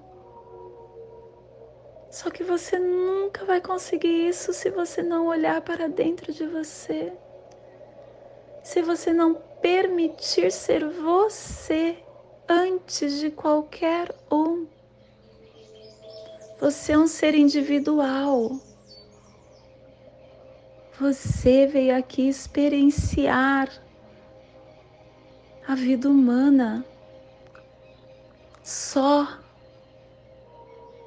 Só 2.10 2.30
que 2.30 2.44
você 2.44 2.80
nunca 2.80 3.46
vai 3.46 3.60
conseguir 3.62 4.28
isso 4.28 4.54
se 4.54 4.70
você 4.70 5.02
não 5.02 5.28
olhar 5.28 5.62
para 5.62 5.88
dentro 5.88 6.32
de 6.32 6.46
você. 6.46 7.12
Se 8.64 8.82
você 8.82 9.12
não 9.12 9.36
permitir 9.62 10.52
ser 10.52 10.88
você 10.88 11.98
antes 12.48 13.20
de 13.20 13.30
qualquer 13.30 14.14
um. 14.32 14.68
Você 16.60 16.92
é 16.94 16.98
um 16.98 17.08
ser 17.08 17.34
individual. 17.34 18.60
Você 21.00 21.66
veio 21.66 21.98
aqui 21.98 22.28
experienciar 22.28 23.70
a 25.68 25.76
vida 25.76 26.10
humana 26.10 26.86
só. 28.72 29.38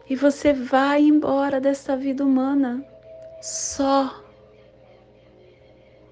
E 0.09 0.15
você 0.15 0.53
vai 0.53 1.03
embora 1.03 1.61
desta 1.61 1.97
vida 1.97 2.25
humana 2.25 2.85
só. 3.41 4.23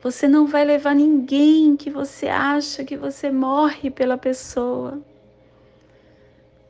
Você 0.03 0.27
não 0.27 0.47
vai 0.47 0.65
levar 0.65 0.95
ninguém 0.95 1.77
que 1.77 1.91
você 1.91 2.27
acha 2.27 2.85
que 2.85 2.97
você 2.97 3.31
morre 3.31 3.91
pela 3.91 4.17
pessoa. 4.19 5.01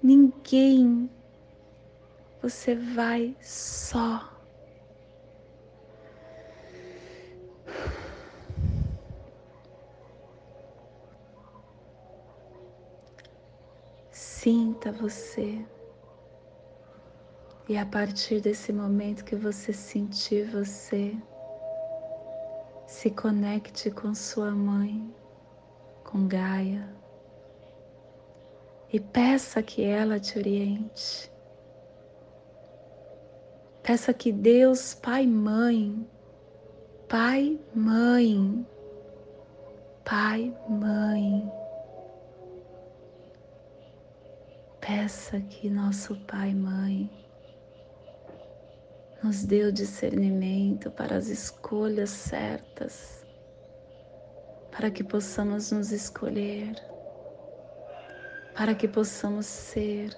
Ninguém 0.02 1.08
você 2.42 2.74
vai 2.74 3.36
só. 3.40 4.31
Sinta 14.42 14.90
você. 14.90 15.64
E 17.68 17.78
a 17.78 17.86
partir 17.86 18.40
desse 18.40 18.72
momento 18.72 19.24
que 19.24 19.36
você 19.36 19.72
sentir 19.72 20.50
você, 20.50 21.16
se 22.84 23.08
conecte 23.12 23.88
com 23.88 24.12
sua 24.12 24.50
mãe, 24.50 25.14
com 26.02 26.26
Gaia, 26.26 26.92
e 28.92 28.98
peça 28.98 29.62
que 29.62 29.84
ela 29.84 30.18
te 30.18 30.36
oriente. 30.36 31.30
Peça 33.80 34.12
que 34.12 34.32
Deus, 34.32 34.92
Pai, 34.92 35.24
Mãe, 35.24 36.04
Pai, 37.08 37.60
Mãe, 37.72 38.66
Pai, 40.04 40.52
Mãe, 40.68 41.61
peça 44.92 45.40
que 45.40 45.70
nosso 45.70 46.14
Pai, 46.26 46.54
Mãe, 46.54 47.10
nos 49.24 49.42
dê 49.42 49.64
o 49.64 49.72
discernimento 49.72 50.90
para 50.90 51.16
as 51.16 51.28
escolhas 51.28 52.10
certas, 52.10 53.26
para 54.70 54.90
que 54.90 55.02
possamos 55.02 55.72
nos 55.72 55.92
escolher, 55.92 56.74
para 58.54 58.74
que 58.74 58.86
possamos 58.86 59.46
ser 59.46 60.14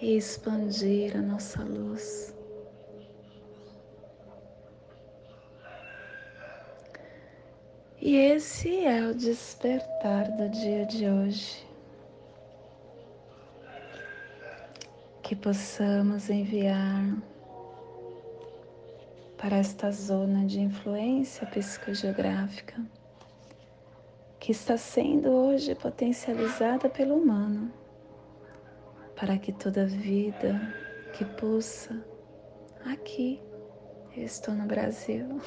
e 0.00 0.16
expandir 0.16 1.16
a 1.16 1.22
nossa 1.22 1.62
luz. 1.62 2.34
E 8.00 8.16
esse 8.16 8.84
é 8.84 9.06
o 9.06 9.14
despertar 9.14 10.28
do 10.32 10.48
dia 10.48 10.84
de 10.86 11.08
hoje. 11.08 11.69
Que 15.30 15.36
possamos 15.36 16.28
enviar 16.28 17.16
para 19.38 19.58
esta 19.58 19.92
zona 19.92 20.44
de 20.44 20.58
influência 20.58 21.46
psicogeográfica 21.46 22.84
que 24.40 24.50
está 24.50 24.76
sendo 24.76 25.30
hoje 25.30 25.76
potencializada 25.76 26.88
pelo 26.88 27.14
humano, 27.14 27.72
para 29.14 29.38
que 29.38 29.52
toda 29.52 29.86
vida 29.86 30.60
que 31.12 31.24
pulsa 31.24 32.04
aqui, 32.84 33.40
eu 34.16 34.24
estou 34.24 34.52
no 34.52 34.66
Brasil, 34.66 35.40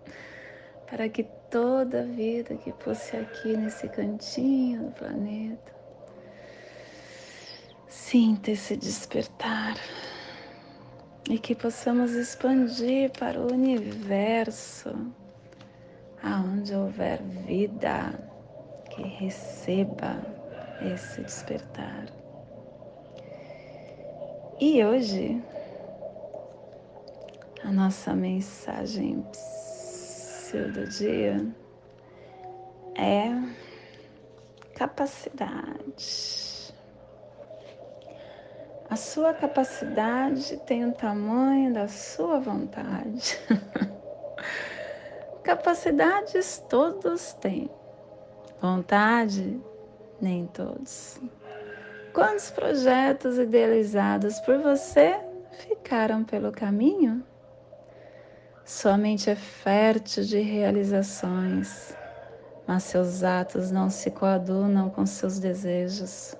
para 0.90 1.06
que 1.10 1.24
toda 1.50 2.06
vida 2.06 2.54
que 2.54 2.72
pulse 2.72 3.14
aqui 3.14 3.58
nesse 3.58 3.90
cantinho 3.90 4.84
do 4.84 4.92
planeta 4.92 5.81
Sinta 7.92 8.50
esse 8.50 8.74
despertar 8.74 9.76
e 11.28 11.38
que 11.38 11.54
possamos 11.54 12.12
expandir 12.12 13.10
para 13.12 13.38
o 13.38 13.52
universo, 13.52 15.12
aonde 16.22 16.74
houver 16.74 17.22
vida, 17.22 18.18
que 18.88 19.02
receba 19.02 20.16
esse 20.80 21.20
despertar. 21.20 22.06
E 24.58 24.82
hoje, 24.82 25.42
a 27.62 27.70
nossa 27.70 28.14
mensagem 28.14 29.22
do 30.72 30.88
dia 30.88 31.46
é 32.96 33.32
capacidade. 34.74 36.51
A 38.92 38.96
sua 38.96 39.32
capacidade 39.32 40.58
tem 40.66 40.84
o 40.84 40.92
tamanho 40.92 41.72
da 41.72 41.88
sua 41.88 42.38
vontade. 42.38 43.40
Capacidades 45.42 46.62
todos 46.68 47.32
têm, 47.32 47.70
vontade, 48.60 49.58
nem 50.20 50.46
todos. 50.46 51.18
Quantos 52.12 52.50
projetos 52.50 53.38
idealizados 53.38 54.38
por 54.40 54.58
você 54.58 55.18
ficaram 55.52 56.22
pelo 56.22 56.52
caminho? 56.52 57.24
Sua 58.62 58.98
mente 58.98 59.30
é 59.30 59.34
fértil 59.34 60.22
de 60.22 60.38
realizações, 60.38 61.96
mas 62.66 62.82
seus 62.82 63.24
atos 63.24 63.70
não 63.70 63.88
se 63.88 64.10
coadunam 64.10 64.90
com 64.90 65.06
seus 65.06 65.38
desejos. 65.38 66.36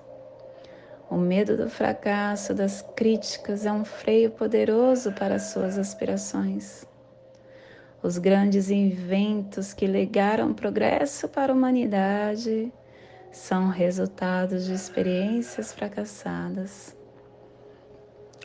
O 1.13 1.17
medo 1.17 1.55
do 1.55 1.69
fracasso, 1.69 2.55
das 2.55 2.81
críticas, 2.95 3.67
é 3.67 3.71
um 3.71 3.85
freio 3.85 4.31
poderoso 4.31 5.11
para 5.11 5.37
suas 5.37 5.77
aspirações. 5.77 6.87
Os 8.01 8.17
grandes 8.17 8.71
inventos 8.71 9.73
que 9.73 9.85
legaram 9.85 10.55
progresso 10.55 11.29
para 11.29 11.53
a 11.53 11.55
humanidade 11.55 12.73
são 13.31 13.69
resultados 13.69 14.65
de 14.65 14.73
experiências 14.73 15.71
fracassadas. 15.71 16.97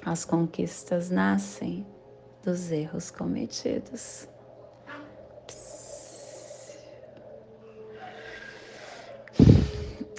As 0.04 0.26
conquistas 0.26 1.08
nascem 1.08 1.86
dos 2.44 2.70
erros 2.70 3.10
cometidos. 3.10 4.28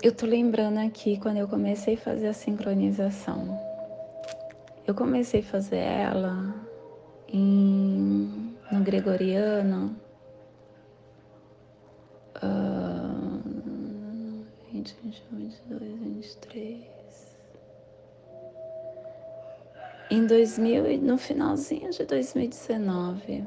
Eu 0.02 0.14
tô 0.14 0.26
lembrando 0.26 0.78
aqui 0.78 1.20
quando 1.20 1.38
eu 1.38 1.48
comecei 1.48 1.96
a 1.96 1.98
fazer 1.98 2.28
a 2.28 2.34
sincronização. 2.34 3.60
Eu 4.88 4.96
comecei 4.96 5.42
a 5.42 5.44
fazer 5.44 5.78
ela 5.78 6.56
em, 7.28 8.56
no 8.72 8.82
gregoriano. 8.82 9.96
Uh, 12.42 13.42
20, 14.72 14.96
21, 15.04 15.38
22, 15.38 16.00
23. 16.00 16.86
Em 20.12 20.26
2000, 20.26 21.02
no 21.02 21.18
finalzinho 21.18 21.92
de 21.92 22.06
2019, 22.06 23.46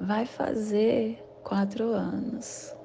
vai 0.00 0.26
fazer 0.26 1.24
quatro 1.44 1.92
anos 1.92 2.76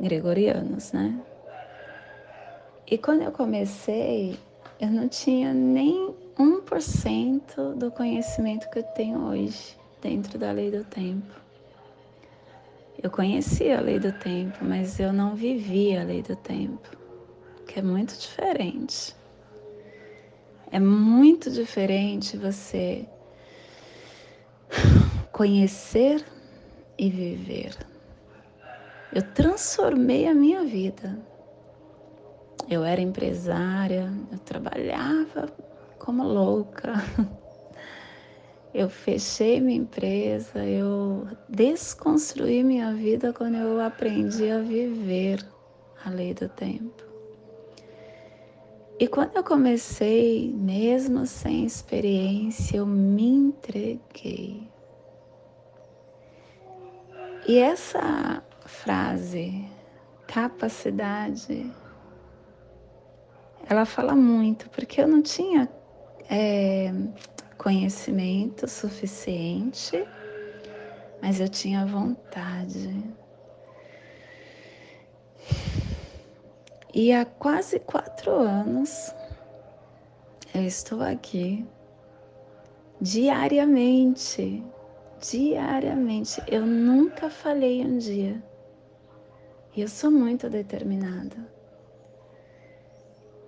gregorianos, 0.00 0.92
né? 0.92 1.18
E 2.86 2.96
quando 2.96 3.22
eu 3.22 3.32
comecei, 3.32 4.38
eu 4.80 4.88
não 4.88 5.08
tinha 5.08 5.52
nem 5.52 6.14
1% 6.38 7.74
do 7.74 7.90
conhecimento 7.90 8.68
que 8.70 8.78
eu 8.78 8.82
tenho 8.82 9.18
hoje 9.26 9.76
dentro 10.00 10.38
da 10.38 10.52
lei 10.52 10.70
do 10.70 10.84
tempo. 10.84 11.34
Eu 13.00 13.10
conhecia 13.10 13.78
a 13.78 13.80
lei 13.80 13.98
do 13.98 14.12
tempo, 14.12 14.64
mas 14.64 14.98
eu 14.98 15.12
não 15.12 15.34
vivia 15.34 16.00
a 16.00 16.04
lei 16.04 16.22
do 16.22 16.34
tempo, 16.34 16.88
que 17.66 17.78
é 17.78 17.82
muito 17.82 18.18
diferente. 18.18 19.14
É 20.70 20.80
muito 20.80 21.50
diferente 21.50 22.36
você 22.36 23.06
conhecer 25.30 26.24
e 26.98 27.08
viver. 27.08 27.76
Eu 29.12 29.22
transformei 29.22 30.26
a 30.26 30.34
minha 30.34 30.64
vida. 30.64 31.18
Eu 32.68 32.84
era 32.84 33.00
empresária, 33.00 34.12
eu 34.30 34.38
trabalhava 34.38 35.48
como 35.98 36.24
louca. 36.24 36.94
Eu 38.74 38.90
fechei 38.90 39.62
minha 39.62 39.78
empresa, 39.78 40.62
eu 40.64 41.26
desconstruí 41.48 42.62
minha 42.62 42.92
vida 42.92 43.32
quando 43.32 43.56
eu 43.56 43.80
aprendi 43.80 44.50
a 44.50 44.60
viver 44.60 45.42
a 46.04 46.10
lei 46.10 46.34
do 46.34 46.50
tempo. 46.50 47.02
E 49.00 49.08
quando 49.08 49.36
eu 49.36 49.42
comecei, 49.42 50.52
mesmo 50.52 51.24
sem 51.24 51.64
experiência, 51.64 52.76
eu 52.76 52.86
me 52.86 53.26
entreguei. 53.28 54.68
E 57.46 57.58
essa 57.58 58.42
frase 58.68 59.68
capacidade, 60.28 61.72
ela 63.68 63.84
fala 63.86 64.14
muito, 64.14 64.68
porque 64.70 65.00
eu 65.00 65.08
não 65.08 65.22
tinha 65.22 65.68
é, 66.30 66.92
conhecimento 67.56 68.68
suficiente, 68.68 70.06
mas 71.20 71.40
eu 71.40 71.48
tinha 71.48 71.86
vontade. 71.86 73.02
E 76.94 77.12
há 77.12 77.24
quase 77.24 77.80
quatro 77.80 78.32
anos 78.32 79.14
eu 80.54 80.62
estou 80.62 81.02
aqui 81.02 81.66
diariamente, 83.00 84.62
diariamente. 85.20 86.42
Eu 86.46 86.66
nunca 86.66 87.30
falei 87.30 87.84
um 87.84 87.98
dia. 87.98 88.42
Eu 89.80 89.86
sou 89.86 90.10
muito 90.10 90.50
determinada. 90.50 91.36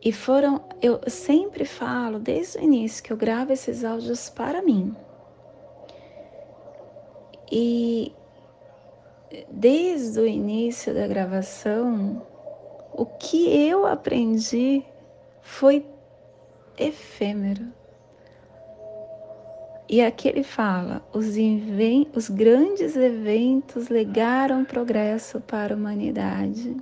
E 0.00 0.12
foram, 0.12 0.62
eu 0.80 1.00
sempre 1.08 1.64
falo 1.64 2.20
desde 2.20 2.58
o 2.58 2.62
início 2.62 3.02
que 3.02 3.12
eu 3.12 3.16
gravo 3.16 3.52
esses 3.52 3.82
áudios 3.82 4.30
para 4.30 4.62
mim. 4.62 4.94
E 7.50 8.14
desde 9.50 10.20
o 10.20 10.26
início 10.26 10.94
da 10.94 11.08
gravação, 11.08 12.24
o 12.92 13.04
que 13.04 13.48
eu 13.68 13.84
aprendi 13.84 14.84
foi 15.42 15.84
efêmero. 16.78 17.72
E 19.92 20.00
aqui 20.00 20.28
ele 20.28 20.44
fala: 20.44 21.04
os, 21.12 21.34
os 22.14 22.28
grandes 22.28 22.94
eventos 22.94 23.88
legaram 23.88 24.64
progresso 24.64 25.40
para 25.40 25.74
a 25.74 25.76
humanidade. 25.76 26.76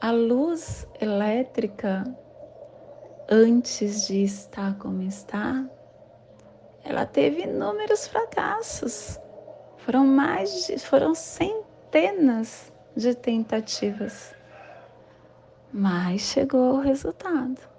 A 0.00 0.12
luz 0.12 0.86
elétrica, 1.00 2.04
antes 3.28 4.06
de 4.06 4.22
estar 4.22 4.78
como 4.78 5.02
está, 5.02 5.68
ela 6.84 7.04
teve 7.04 7.42
inúmeros 7.42 8.06
fracassos. 8.06 9.18
Foram 9.78 10.06
mais 10.06 10.68
de, 10.68 10.78
foram 10.78 11.16
centenas 11.16 12.72
de 12.94 13.12
tentativas. 13.12 14.32
Mas 15.72 16.20
chegou 16.20 16.74
o 16.74 16.80
resultado. 16.80 17.71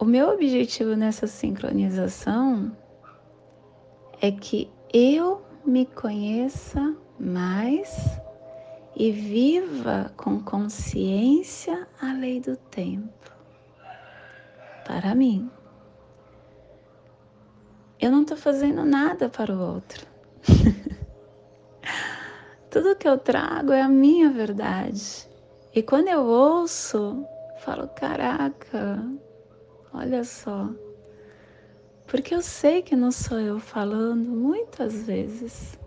O 0.00 0.04
meu 0.06 0.30
objetivo 0.30 0.96
nessa 0.96 1.26
sincronização 1.26 2.74
é 4.18 4.32
que 4.32 4.72
eu 4.94 5.42
me 5.62 5.84
conheça 5.84 6.96
mais 7.18 8.18
e 8.96 9.12
viva 9.12 10.10
com 10.16 10.42
consciência 10.42 11.86
a 12.00 12.14
lei 12.14 12.40
do 12.40 12.56
tempo. 12.56 13.30
Para 14.86 15.14
mim, 15.14 15.50
eu 18.00 18.10
não 18.10 18.22
estou 18.22 18.38
fazendo 18.38 18.86
nada 18.86 19.28
para 19.28 19.52
o 19.52 19.60
outro. 19.60 20.06
Tudo 22.70 22.96
que 22.96 23.06
eu 23.06 23.18
trago 23.18 23.70
é 23.70 23.82
a 23.82 23.88
minha 23.88 24.30
verdade. 24.30 25.28
E 25.74 25.82
quando 25.82 26.08
eu 26.08 26.24
ouço, 26.24 27.22
falo: 27.58 27.86
caraca, 27.88 28.98
olha 29.92 30.24
só. 30.24 30.68
Porque 32.06 32.34
eu 32.34 32.42
sei 32.42 32.82
que 32.82 32.96
não 32.96 33.12
sou 33.12 33.38
eu 33.38 33.60
falando 33.60 34.28
muitas 34.28 35.04
vezes, 35.04 35.78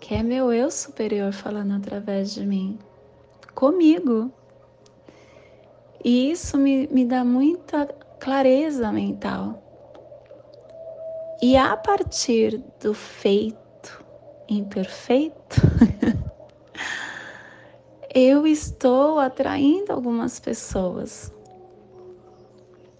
que 0.00 0.14
é 0.14 0.22
meu 0.22 0.52
eu 0.52 0.70
superior 0.70 1.32
falando 1.32 1.74
através 1.74 2.32
de 2.32 2.46
mim, 2.46 2.78
comigo. 3.54 4.32
E 6.02 6.30
isso 6.30 6.56
me, 6.56 6.86
me 6.86 7.04
dá 7.04 7.24
muita 7.24 7.86
clareza 8.18 8.90
mental. 8.90 9.62
E 11.42 11.56
a 11.56 11.76
partir 11.76 12.62
do 12.80 12.94
feito 12.94 14.04
imperfeito, 14.48 15.60
eu 18.14 18.46
estou 18.46 19.18
atraindo 19.18 19.92
algumas 19.92 20.40
pessoas. 20.40 21.32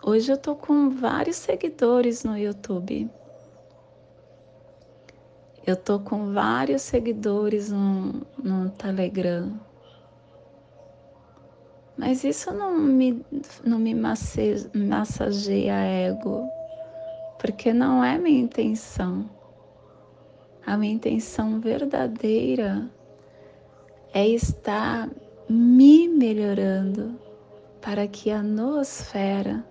Hoje 0.03 0.31
eu 0.31 0.37
estou 0.37 0.55
com 0.55 0.91
vários 0.91 1.37
seguidores 1.37 2.23
no 2.23 2.39
YouTube. 2.39 3.11
Eu 5.67 5.77
tô 5.77 5.99
com 5.99 6.33
vários 6.33 6.83
seguidores 6.83 7.71
no, 7.71 8.23
no 8.43 8.71
Telegram. 8.71 9.53
Mas 11.97 12.23
isso 12.23 12.53
não 12.53 12.79
me, 12.79 13.27
não 13.65 13.79
me 13.79 13.93
massageia 13.93 15.75
ego 15.75 16.49
porque 17.41 17.73
não 17.73 18.03
é 18.03 18.17
minha 18.17 18.41
intenção. 18.41 19.29
A 20.65 20.77
minha 20.77 20.95
intenção 20.95 21.61
verdadeira 21.61 22.89
é 24.15 24.27
estar 24.29 25.11
me 25.49 26.09
melhorando 26.09 27.19
para 27.81 28.07
que 28.07 28.31
a 28.31 28.43
noosfera 28.43 29.65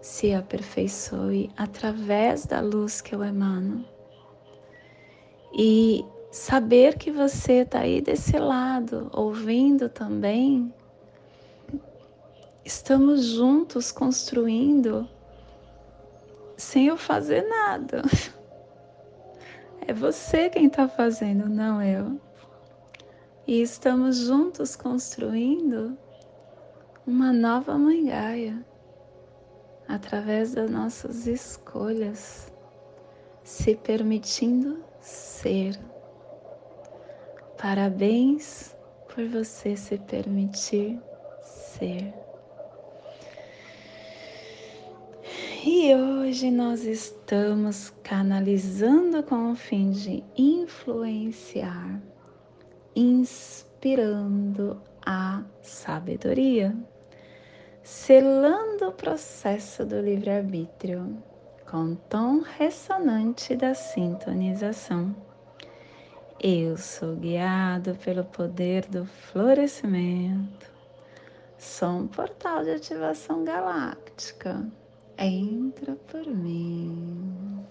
se 0.00 0.32
aperfeiçoe 0.32 1.50
através 1.56 2.46
da 2.46 2.60
luz 2.60 3.00
que 3.00 3.14
eu 3.14 3.24
emano. 3.24 3.84
E 5.52 6.04
saber 6.30 6.96
que 6.96 7.10
você 7.10 7.62
está 7.62 7.80
aí 7.80 8.00
desse 8.00 8.38
lado, 8.38 9.10
ouvindo 9.12 9.88
também, 9.88 10.72
estamos 12.64 13.24
juntos 13.24 13.90
construindo 13.90 15.08
sem 16.56 16.86
eu 16.86 16.96
fazer 16.96 17.42
nada. 17.42 18.02
É 19.86 19.92
você 19.94 20.50
quem 20.50 20.66
está 20.66 20.86
fazendo, 20.86 21.48
não 21.48 21.80
eu. 21.80 22.20
E 23.46 23.62
estamos 23.62 24.18
juntos 24.18 24.76
construindo 24.76 25.96
uma 27.06 27.32
nova 27.32 27.78
Mãe 27.78 28.04
Gaia 28.04 28.67
através 29.88 30.54
das 30.54 30.70
nossas 30.70 31.26
escolhas, 31.26 32.52
se 33.42 33.74
permitindo 33.74 34.84
ser. 35.00 35.74
Parabéns 37.56 38.76
por 39.08 39.26
você 39.26 39.74
se 39.74 39.96
permitir 39.98 41.00
ser. 41.42 42.12
E 45.64 45.94
hoje 45.94 46.50
nós 46.50 46.84
estamos 46.84 47.92
canalizando 48.02 49.22
com 49.22 49.52
o 49.52 49.56
fim 49.56 49.90
de 49.90 50.22
influenciar, 50.36 52.00
inspirando 52.94 54.80
a 55.04 55.42
sabedoria, 55.62 56.76
selando 57.88 58.88
o 58.88 58.92
processo 58.92 59.82
do 59.82 59.98
livre-arbítrio 59.98 61.22
com 61.66 61.94
tom 61.94 62.40
ressonante 62.40 63.56
da 63.56 63.72
sintonização. 63.74 65.16
Eu 66.38 66.76
sou 66.76 67.16
guiado 67.16 67.94
pelo 68.04 68.24
poder 68.24 68.84
do 68.84 69.06
florescimento. 69.06 70.70
Sou 71.56 71.88
um 71.88 72.06
portal 72.06 72.62
de 72.62 72.72
ativação 72.72 73.42
galáctica 73.42 74.70
entra 75.16 75.94
por 75.94 76.26
mim. 76.26 77.64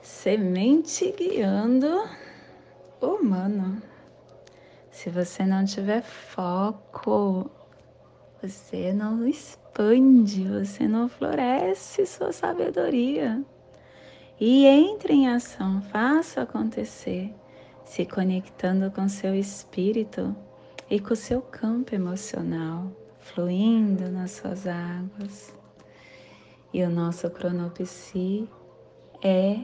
Semente 0.00 1.12
guiando 1.12 2.08
o 3.02 3.06
humano. 3.06 3.82
Se 4.94 5.10
você 5.10 5.44
não 5.44 5.64
tiver 5.64 6.02
foco, 6.02 7.50
você 8.40 8.92
não 8.92 9.26
expande, 9.26 10.44
você 10.44 10.86
não 10.86 11.08
floresce 11.08 12.06
sua 12.06 12.30
sabedoria. 12.30 13.42
E 14.38 14.64
entre 14.64 15.12
em 15.12 15.28
ação, 15.28 15.82
faça 15.82 16.42
acontecer, 16.42 17.34
se 17.84 18.06
conectando 18.06 18.88
com 18.92 19.08
seu 19.08 19.34
espírito 19.34 20.34
e 20.88 21.00
com 21.00 21.16
seu 21.16 21.42
campo 21.42 21.92
emocional 21.92 22.92
fluindo 23.18 24.08
nas 24.12 24.30
suas 24.30 24.64
águas. 24.64 25.52
E 26.72 26.84
o 26.84 26.88
nosso 26.88 27.28
cronopsi 27.30 28.48
é 29.20 29.58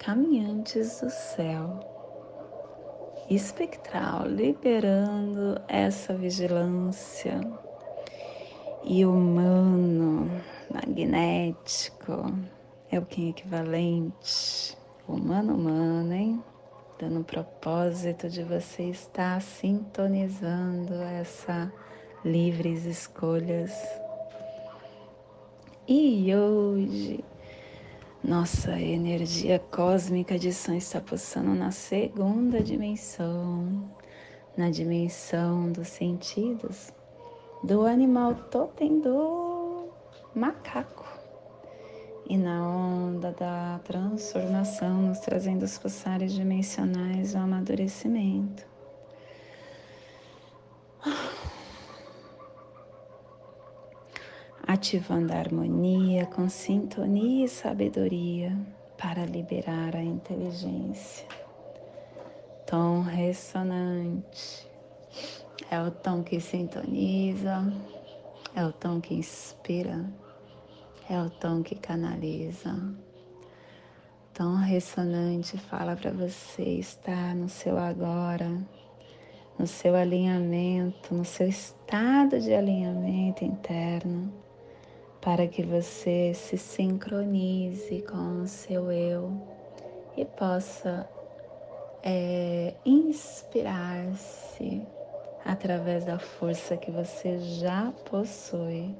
caminhantes 0.00 1.00
do 1.00 1.10
céu, 1.10 1.93
espectral, 3.28 4.26
liberando 4.26 5.60
essa 5.68 6.14
vigilância. 6.14 7.40
E 8.82 9.04
humano, 9.04 10.30
magnético, 10.72 12.26
é 12.90 12.98
o 12.98 13.06
que 13.06 13.26
é 13.26 13.30
equivalente. 13.30 14.76
Humano, 15.08 15.54
humano, 15.54 16.12
hein? 16.12 16.42
Dando 16.98 17.20
o 17.20 17.24
propósito 17.24 18.28
de 18.28 18.42
você 18.42 18.84
estar 18.84 19.40
sintonizando 19.40 20.94
essa 20.94 21.72
livres 22.24 22.84
escolhas. 22.84 23.72
E 25.86 26.34
hoje, 26.34 27.22
nossa 28.26 28.80
energia 28.80 29.58
cósmica 29.58 30.38
de 30.38 30.50
som 30.50 30.72
está 30.72 30.98
pulsando 30.98 31.54
na 31.54 31.70
segunda 31.70 32.62
dimensão, 32.62 33.86
na 34.56 34.70
dimensão 34.70 35.70
dos 35.70 35.88
sentidos, 35.88 36.90
do 37.62 37.84
animal 37.84 38.34
totem 38.50 38.98
do 38.98 39.88
macaco. 40.34 41.04
E 42.26 42.38
na 42.38 42.66
onda 42.66 43.30
da 43.32 43.78
transformação, 43.84 45.02
nos 45.02 45.18
trazendo 45.18 45.64
os 45.64 45.76
pulsares 45.76 46.32
dimensionais, 46.32 47.34
o 47.34 47.38
amadurecimento 47.38 48.64
ativando 54.66 55.32
a 55.32 55.36
harmonia 55.36 56.26
com 56.26 56.48
sintonia 56.48 57.44
e 57.44 57.48
sabedoria 57.48 58.56
para 58.96 59.26
liberar 59.26 59.94
a 59.94 60.02
inteligência. 60.02 61.26
tom 62.66 63.02
ressonante. 63.02 64.66
É 65.70 65.80
o 65.80 65.90
tom 65.90 66.22
que 66.22 66.40
sintoniza, 66.40 67.72
é 68.54 68.64
o 68.64 68.72
tom 68.72 69.00
que 69.00 69.14
inspira, 69.14 70.04
é 71.08 71.20
o 71.20 71.30
tom 71.30 71.62
que 71.62 71.74
canaliza. 71.74 72.74
Tom 74.32 74.56
ressonante 74.56 75.56
fala 75.56 75.94
para 75.94 76.10
você 76.10 76.62
estar 76.62 77.34
no 77.36 77.48
seu 77.48 77.78
agora, 77.78 78.50
no 79.58 79.66
seu 79.66 79.94
alinhamento, 79.94 81.14
no 81.14 81.24
seu 81.24 81.48
estado 81.48 82.40
de 82.40 82.52
alinhamento 82.52 83.44
interno, 83.44 84.32
para 85.24 85.48
que 85.48 85.62
você 85.62 86.34
se 86.34 86.58
sincronize 86.58 88.02
com 88.02 88.42
o 88.42 88.46
seu 88.46 88.92
eu 88.92 89.40
e 90.18 90.24
possa 90.26 91.08
é, 92.02 92.74
inspirar-se 92.84 94.82
através 95.42 96.04
da 96.04 96.18
força 96.18 96.76
que 96.76 96.90
você 96.90 97.38
já 97.38 97.90
possui. 98.10 98.94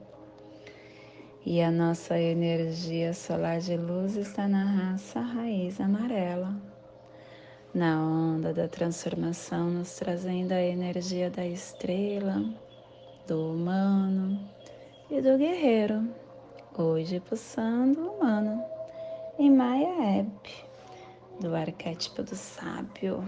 E 1.44 1.60
a 1.60 1.70
nossa 1.70 2.18
energia 2.18 3.12
solar 3.12 3.60
de 3.60 3.76
luz 3.76 4.16
está 4.16 4.48
na 4.48 4.64
raça 4.64 5.20
raiz 5.20 5.78
amarela, 5.78 6.56
na 7.74 8.02
onda 8.02 8.54
da 8.54 8.66
transformação, 8.66 9.68
nos 9.68 9.94
trazendo 9.96 10.52
a 10.52 10.62
energia 10.62 11.28
da 11.28 11.46
estrela, 11.46 12.42
do 13.26 13.52
humano 13.52 14.54
e 15.10 15.20
do 15.20 15.36
guerreiro, 15.36 16.08
hoje 16.76 17.20
pulsando 17.20 18.00
o 18.00 18.12
humano, 18.12 18.64
em 19.38 19.50
Maya 19.50 20.18
Ebb 20.18 20.32
do 21.40 21.54
arquétipo 21.54 22.22
do 22.22 22.34
sábio. 22.34 23.22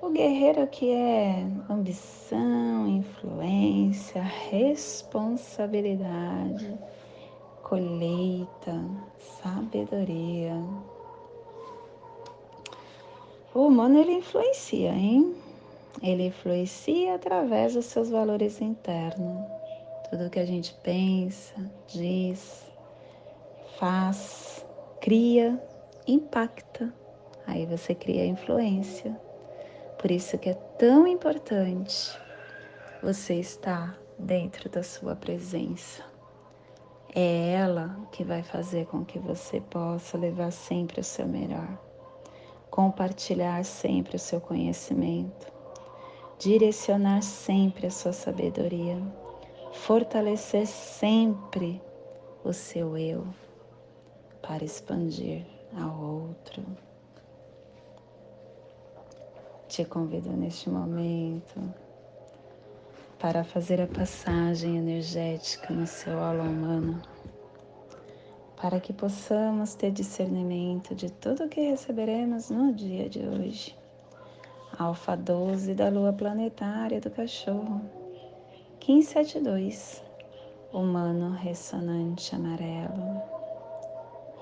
O 0.00 0.10
guerreiro 0.10 0.64
que 0.68 0.88
é 0.90 1.44
ambição, 1.68 2.86
influência, 2.86 4.22
responsabilidade, 4.22 6.78
colheita, 7.62 8.80
sabedoria. 9.42 10.54
O 13.52 13.66
humano 13.66 13.98
ele 13.98 14.12
influencia, 14.12 14.92
hein? 14.92 15.34
Ele 16.00 16.28
influencia 16.28 17.16
através 17.16 17.74
dos 17.74 17.86
seus 17.86 18.10
valores 18.10 18.60
internos. 18.60 19.61
Tudo 20.12 20.28
que 20.28 20.38
a 20.38 20.44
gente 20.44 20.74
pensa, 20.82 21.54
diz, 21.86 22.70
faz, 23.78 24.62
cria 25.00 25.58
impacta, 26.06 26.92
aí 27.46 27.64
você 27.64 27.94
cria 27.94 28.26
influência. 28.26 29.18
Por 29.98 30.10
isso 30.10 30.36
que 30.36 30.50
é 30.50 30.54
tão 30.78 31.06
importante 31.06 32.14
você 33.02 33.36
estar 33.36 33.98
dentro 34.18 34.68
da 34.68 34.82
sua 34.82 35.16
presença. 35.16 36.04
É 37.14 37.52
ela 37.54 37.98
que 38.12 38.22
vai 38.22 38.42
fazer 38.42 38.84
com 38.88 39.06
que 39.06 39.18
você 39.18 39.62
possa 39.62 40.18
levar 40.18 40.52
sempre 40.52 41.00
o 41.00 41.04
seu 41.04 41.26
melhor, 41.26 41.78
compartilhar 42.70 43.64
sempre 43.64 44.16
o 44.16 44.18
seu 44.18 44.42
conhecimento, 44.42 45.50
direcionar 46.38 47.22
sempre 47.22 47.86
a 47.86 47.90
sua 47.90 48.12
sabedoria, 48.12 49.00
fortalecer 49.72 50.66
sempre 50.66 51.80
o 52.44 52.52
seu 52.52 52.96
eu 52.96 53.26
para 54.42 54.64
expandir 54.64 55.46
ao 55.74 55.98
outro. 55.98 56.62
Te 59.66 59.84
convido 59.84 60.30
neste 60.30 60.68
momento 60.68 61.74
para 63.18 63.42
fazer 63.42 63.80
a 63.80 63.86
passagem 63.86 64.76
energética 64.76 65.72
no 65.72 65.86
seu 65.86 66.18
aula 66.18 66.42
humano, 66.42 67.00
para 68.60 68.78
que 68.78 68.92
possamos 68.92 69.74
ter 69.74 69.90
discernimento 69.90 70.94
de 70.94 71.10
tudo 71.10 71.44
o 71.44 71.48
que 71.48 71.60
receberemos 71.60 72.50
no 72.50 72.72
dia 72.74 73.08
de 73.08 73.20
hoje. 73.20 73.74
Alfa 74.78 75.16
12 75.16 75.74
da 75.74 75.88
lua 75.88 76.12
planetária 76.12 77.00
do 77.00 77.10
cachorro, 77.10 78.01
1572, 78.84 80.02
humano 80.72 81.30
ressonante 81.36 82.34
amarelo. 82.34 83.22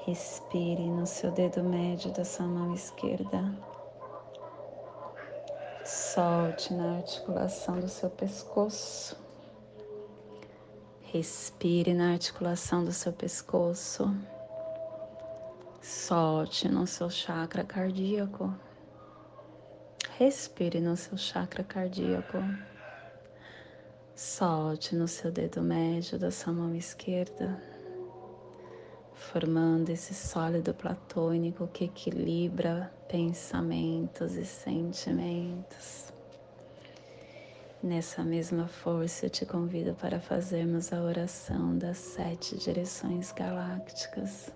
Respire 0.07 0.89
no 0.89 1.07
seu 1.07 1.31
dedo 1.31 1.63
médio 1.63 2.11
da 2.11 2.25
sua 2.25 2.47
mão 2.47 2.73
esquerda. 2.73 3.55
Solte 5.85 6.73
na 6.73 6.97
articulação 6.97 7.81
do 7.81 7.89
seu 7.89 8.09
pescoço. 8.09 9.15
Respire 11.03 11.93
na 11.93 12.13
articulação 12.13 12.83
do 12.83 12.93
seu 12.93 13.13
pescoço. 13.13 14.11
Solte 15.83 16.67
no 16.67 16.87
seu 16.87 17.11
chakra 17.11 17.63
cardíaco. 17.63 18.55
Respire 20.17 20.81
no 20.81 20.97
seu 20.97 21.19
chakra 21.19 21.63
cardíaco. 21.63 22.39
Solte 24.23 24.95
no 24.95 25.09
seu 25.09 25.33
dedo 25.33 25.63
médio 25.63 26.19
da 26.19 26.31
sua 26.31 26.53
mão 26.53 26.75
esquerda 26.75 27.59
formando 29.15 29.89
esse 29.89 30.13
sólido 30.13 30.75
platônico 30.75 31.67
que 31.69 31.87
equilibra 31.87 32.93
pensamentos 33.09 34.35
e 34.35 34.45
sentimentos. 34.45 36.13
Nessa 37.83 38.23
mesma 38.23 38.69
força, 38.69 39.25
eu 39.25 39.31
te 39.31 39.47
convido 39.47 39.95
para 39.95 40.21
fazermos 40.21 40.93
a 40.93 41.03
oração 41.03 41.79
das 41.79 41.97
sete 41.97 42.59
direções 42.59 43.33
galácticas, 43.33 44.53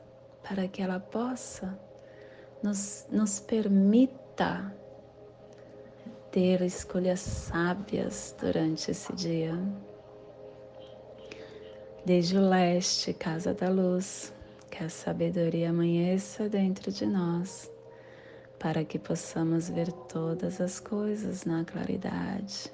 para 0.46 0.68
que 0.68 0.82
ela 0.82 1.00
possa 1.00 1.74
nos, 2.62 3.06
nos 3.10 3.40
permita 3.40 4.76
ter 6.34 6.62
escolhas 6.62 7.20
sábias 7.20 8.34
durante 8.40 8.90
esse 8.90 9.12
dia. 9.14 9.56
Desde 12.04 12.36
o 12.36 12.40
leste, 12.40 13.12
casa 13.12 13.54
da 13.54 13.68
luz, 13.68 14.34
que 14.68 14.82
a 14.82 14.88
sabedoria 14.88 15.70
amanheça 15.70 16.48
dentro 16.48 16.90
de 16.90 17.06
nós, 17.06 17.70
para 18.58 18.84
que 18.84 18.98
possamos 18.98 19.70
ver 19.70 19.92
todas 19.92 20.60
as 20.60 20.80
coisas 20.80 21.44
na 21.44 21.64
claridade. 21.64 22.68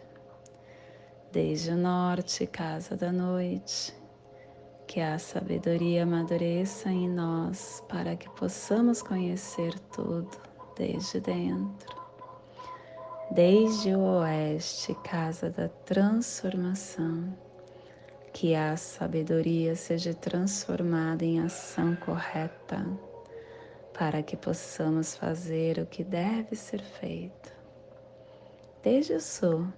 Desde 1.31 1.73
o 1.73 1.77
norte, 1.77 2.47
casa 2.47 2.97
da 2.97 3.13
noite, 3.13 3.95
que 4.87 5.01
a 5.01 5.19
sabedoria 5.19 6.05
amadureça 6.05 6.89
em 6.89 7.07
nós, 7.07 7.85
para 7.91 8.17
que 8.17 8.31
possamos 8.31 9.03
conhecer 9.03 9.79
tudo 9.95 10.31
desde 10.79 11.21
dentro. 11.21 12.00
Desde 13.33 13.95
o 13.95 14.01
oeste, 14.01 14.93
casa 15.05 15.51
da 15.51 15.69
transformação 15.69 17.33
que 18.33 18.57
a 18.57 18.77
sabedoria 18.77 19.77
seja 19.77 20.13
transformada 20.13 21.25
em 21.25 21.39
ação 21.41 21.95
correta, 21.95 22.85
para 23.97 24.21
que 24.21 24.37
possamos 24.37 25.15
fazer 25.15 25.79
o 25.79 25.87
que 25.87 26.03
deve 26.03 26.57
ser 26.57 26.83
feito. 26.83 27.55
Desde 28.83 29.15
o 29.15 29.21
sul, 29.21 29.69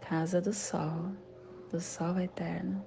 casa 0.00 0.40
do 0.40 0.52
sol, 0.52 1.10
do 1.68 1.80
sol 1.80 2.16
eterno. 2.20 2.80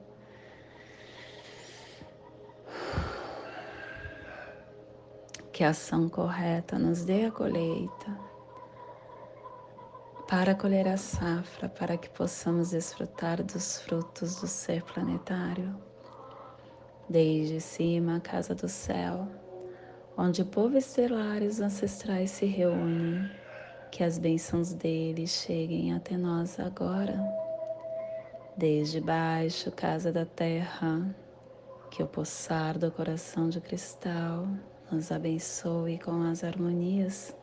Que 5.51 5.65
a 5.65 5.71
ação 5.71 6.07
correta 6.07 6.79
nos 6.79 7.03
dê 7.03 7.25
a 7.25 7.31
colheita 7.31 8.32
para 10.35 10.55
colher 10.55 10.87
a 10.87 10.97
safra, 10.97 11.69
para 11.69 11.95
que 11.95 12.09
possamos 12.09 12.71
desfrutar 12.71 13.43
dos 13.43 13.79
frutos 13.81 14.41
do 14.41 14.47
ser 14.47 14.81
planetário. 14.81 15.79
Desde 17.07 17.61
cima, 17.61 18.15
a 18.15 18.19
casa 18.19 18.55
do 18.55 18.67
céu, 18.67 19.27
onde 20.17 20.41
o 20.41 20.45
povo 20.47 20.75
estelar 20.75 21.43
e 21.43 21.45
os 21.45 21.59
ancestrais 21.59 22.31
se 22.31 22.47
reúnem, 22.47 23.29
que 23.91 24.03
as 24.03 24.17
bênçãos 24.17 24.73
deles 24.73 25.29
cheguem 25.29 25.93
até 25.93 26.17
nós 26.17 26.59
agora. 26.59 27.15
Desde 28.57 28.99
baixo, 28.99 29.71
casa 29.71 30.11
da 30.11 30.25
terra, 30.25 31.15
que 31.91 32.01
o 32.01 32.07
poçar 32.07 32.79
do 32.79 32.91
coração 32.91 33.49
de 33.49 33.61
cristal 33.61 34.47
nos 34.91 35.11
abençoe 35.11 35.99
com 35.99 36.23
as 36.23 36.43
harmonias 36.43 37.35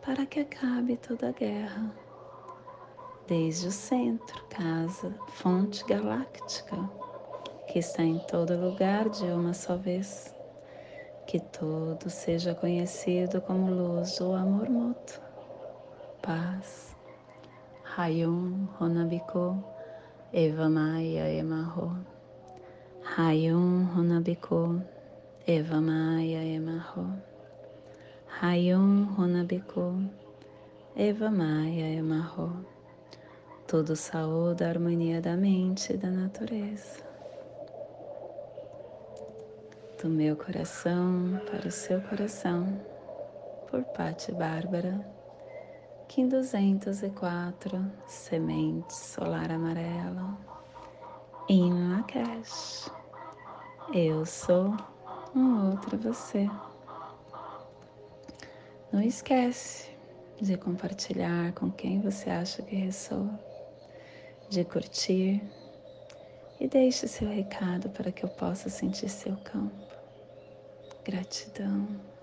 para 0.00 0.24
que 0.24 0.40
acabe 0.40 0.96
toda 0.96 1.28
a 1.28 1.32
guerra. 1.32 2.05
Desde 3.28 3.66
o 3.66 3.72
centro, 3.72 4.40
casa, 4.48 5.12
fonte 5.30 5.84
galáctica, 5.84 6.88
que 7.66 7.80
está 7.80 8.04
em 8.04 8.20
todo 8.20 8.56
lugar 8.56 9.08
de 9.08 9.24
uma 9.24 9.52
só 9.52 9.76
vez. 9.76 10.32
Que 11.26 11.40
tudo 11.40 12.08
seja 12.08 12.54
conhecido 12.54 13.40
como 13.40 13.68
luz 13.68 14.20
ou 14.20 14.32
amor 14.32 14.70
mútuo, 14.70 15.20
paz. 16.22 16.94
Hayum 17.96 18.68
Honabiko 18.80 19.60
Eva 20.32 20.68
Maia 20.68 21.28
Emarro. 21.28 21.98
Hayum 23.16 23.88
Honabiko 23.92 24.80
Eva 25.48 25.80
Maia 25.80 26.44
Emarro. 26.44 27.10
Hayum 28.40 29.08
Honabiko 29.18 30.00
Eva 30.94 31.28
Maia 31.28 31.88
Emarro. 31.88 32.75
Todo 33.68 33.96
saúde, 33.96 34.62
a 34.62 34.68
harmonia 34.68 35.20
da 35.20 35.36
mente 35.36 35.92
e 35.92 35.96
da 35.96 36.08
natureza. 36.08 37.02
Do 40.00 40.08
meu 40.08 40.36
coração 40.36 41.40
para 41.50 41.66
o 41.66 41.72
seu 41.72 42.00
coração, 42.02 42.80
por 43.68 43.82
Patti 43.82 44.30
Bárbara, 44.30 45.04
Kim 46.06 46.28
204, 46.28 47.90
Semente 48.06 48.94
Solar 48.94 49.50
Amarela, 49.50 50.38
em 51.48 51.72
Lakesh. 51.90 52.88
Eu 53.92 54.24
sou 54.24 54.76
um 55.34 55.70
outro 55.70 55.98
você. 55.98 56.48
Não 58.92 59.02
esquece 59.02 59.90
de 60.40 60.56
compartilhar 60.56 61.52
com 61.54 61.68
quem 61.68 62.00
você 62.00 62.30
acha 62.30 62.62
que 62.62 62.76
ressoa 62.76 63.45
de 64.48 64.64
curtir 64.64 65.42
e 66.58 66.68
deixe 66.68 67.06
seu 67.08 67.28
recado 67.28 67.90
para 67.90 68.12
que 68.12 68.24
eu 68.24 68.28
possa 68.28 68.68
sentir 68.68 69.08
seu 69.08 69.36
campo. 69.38 69.74
Gratidão. 71.04 72.15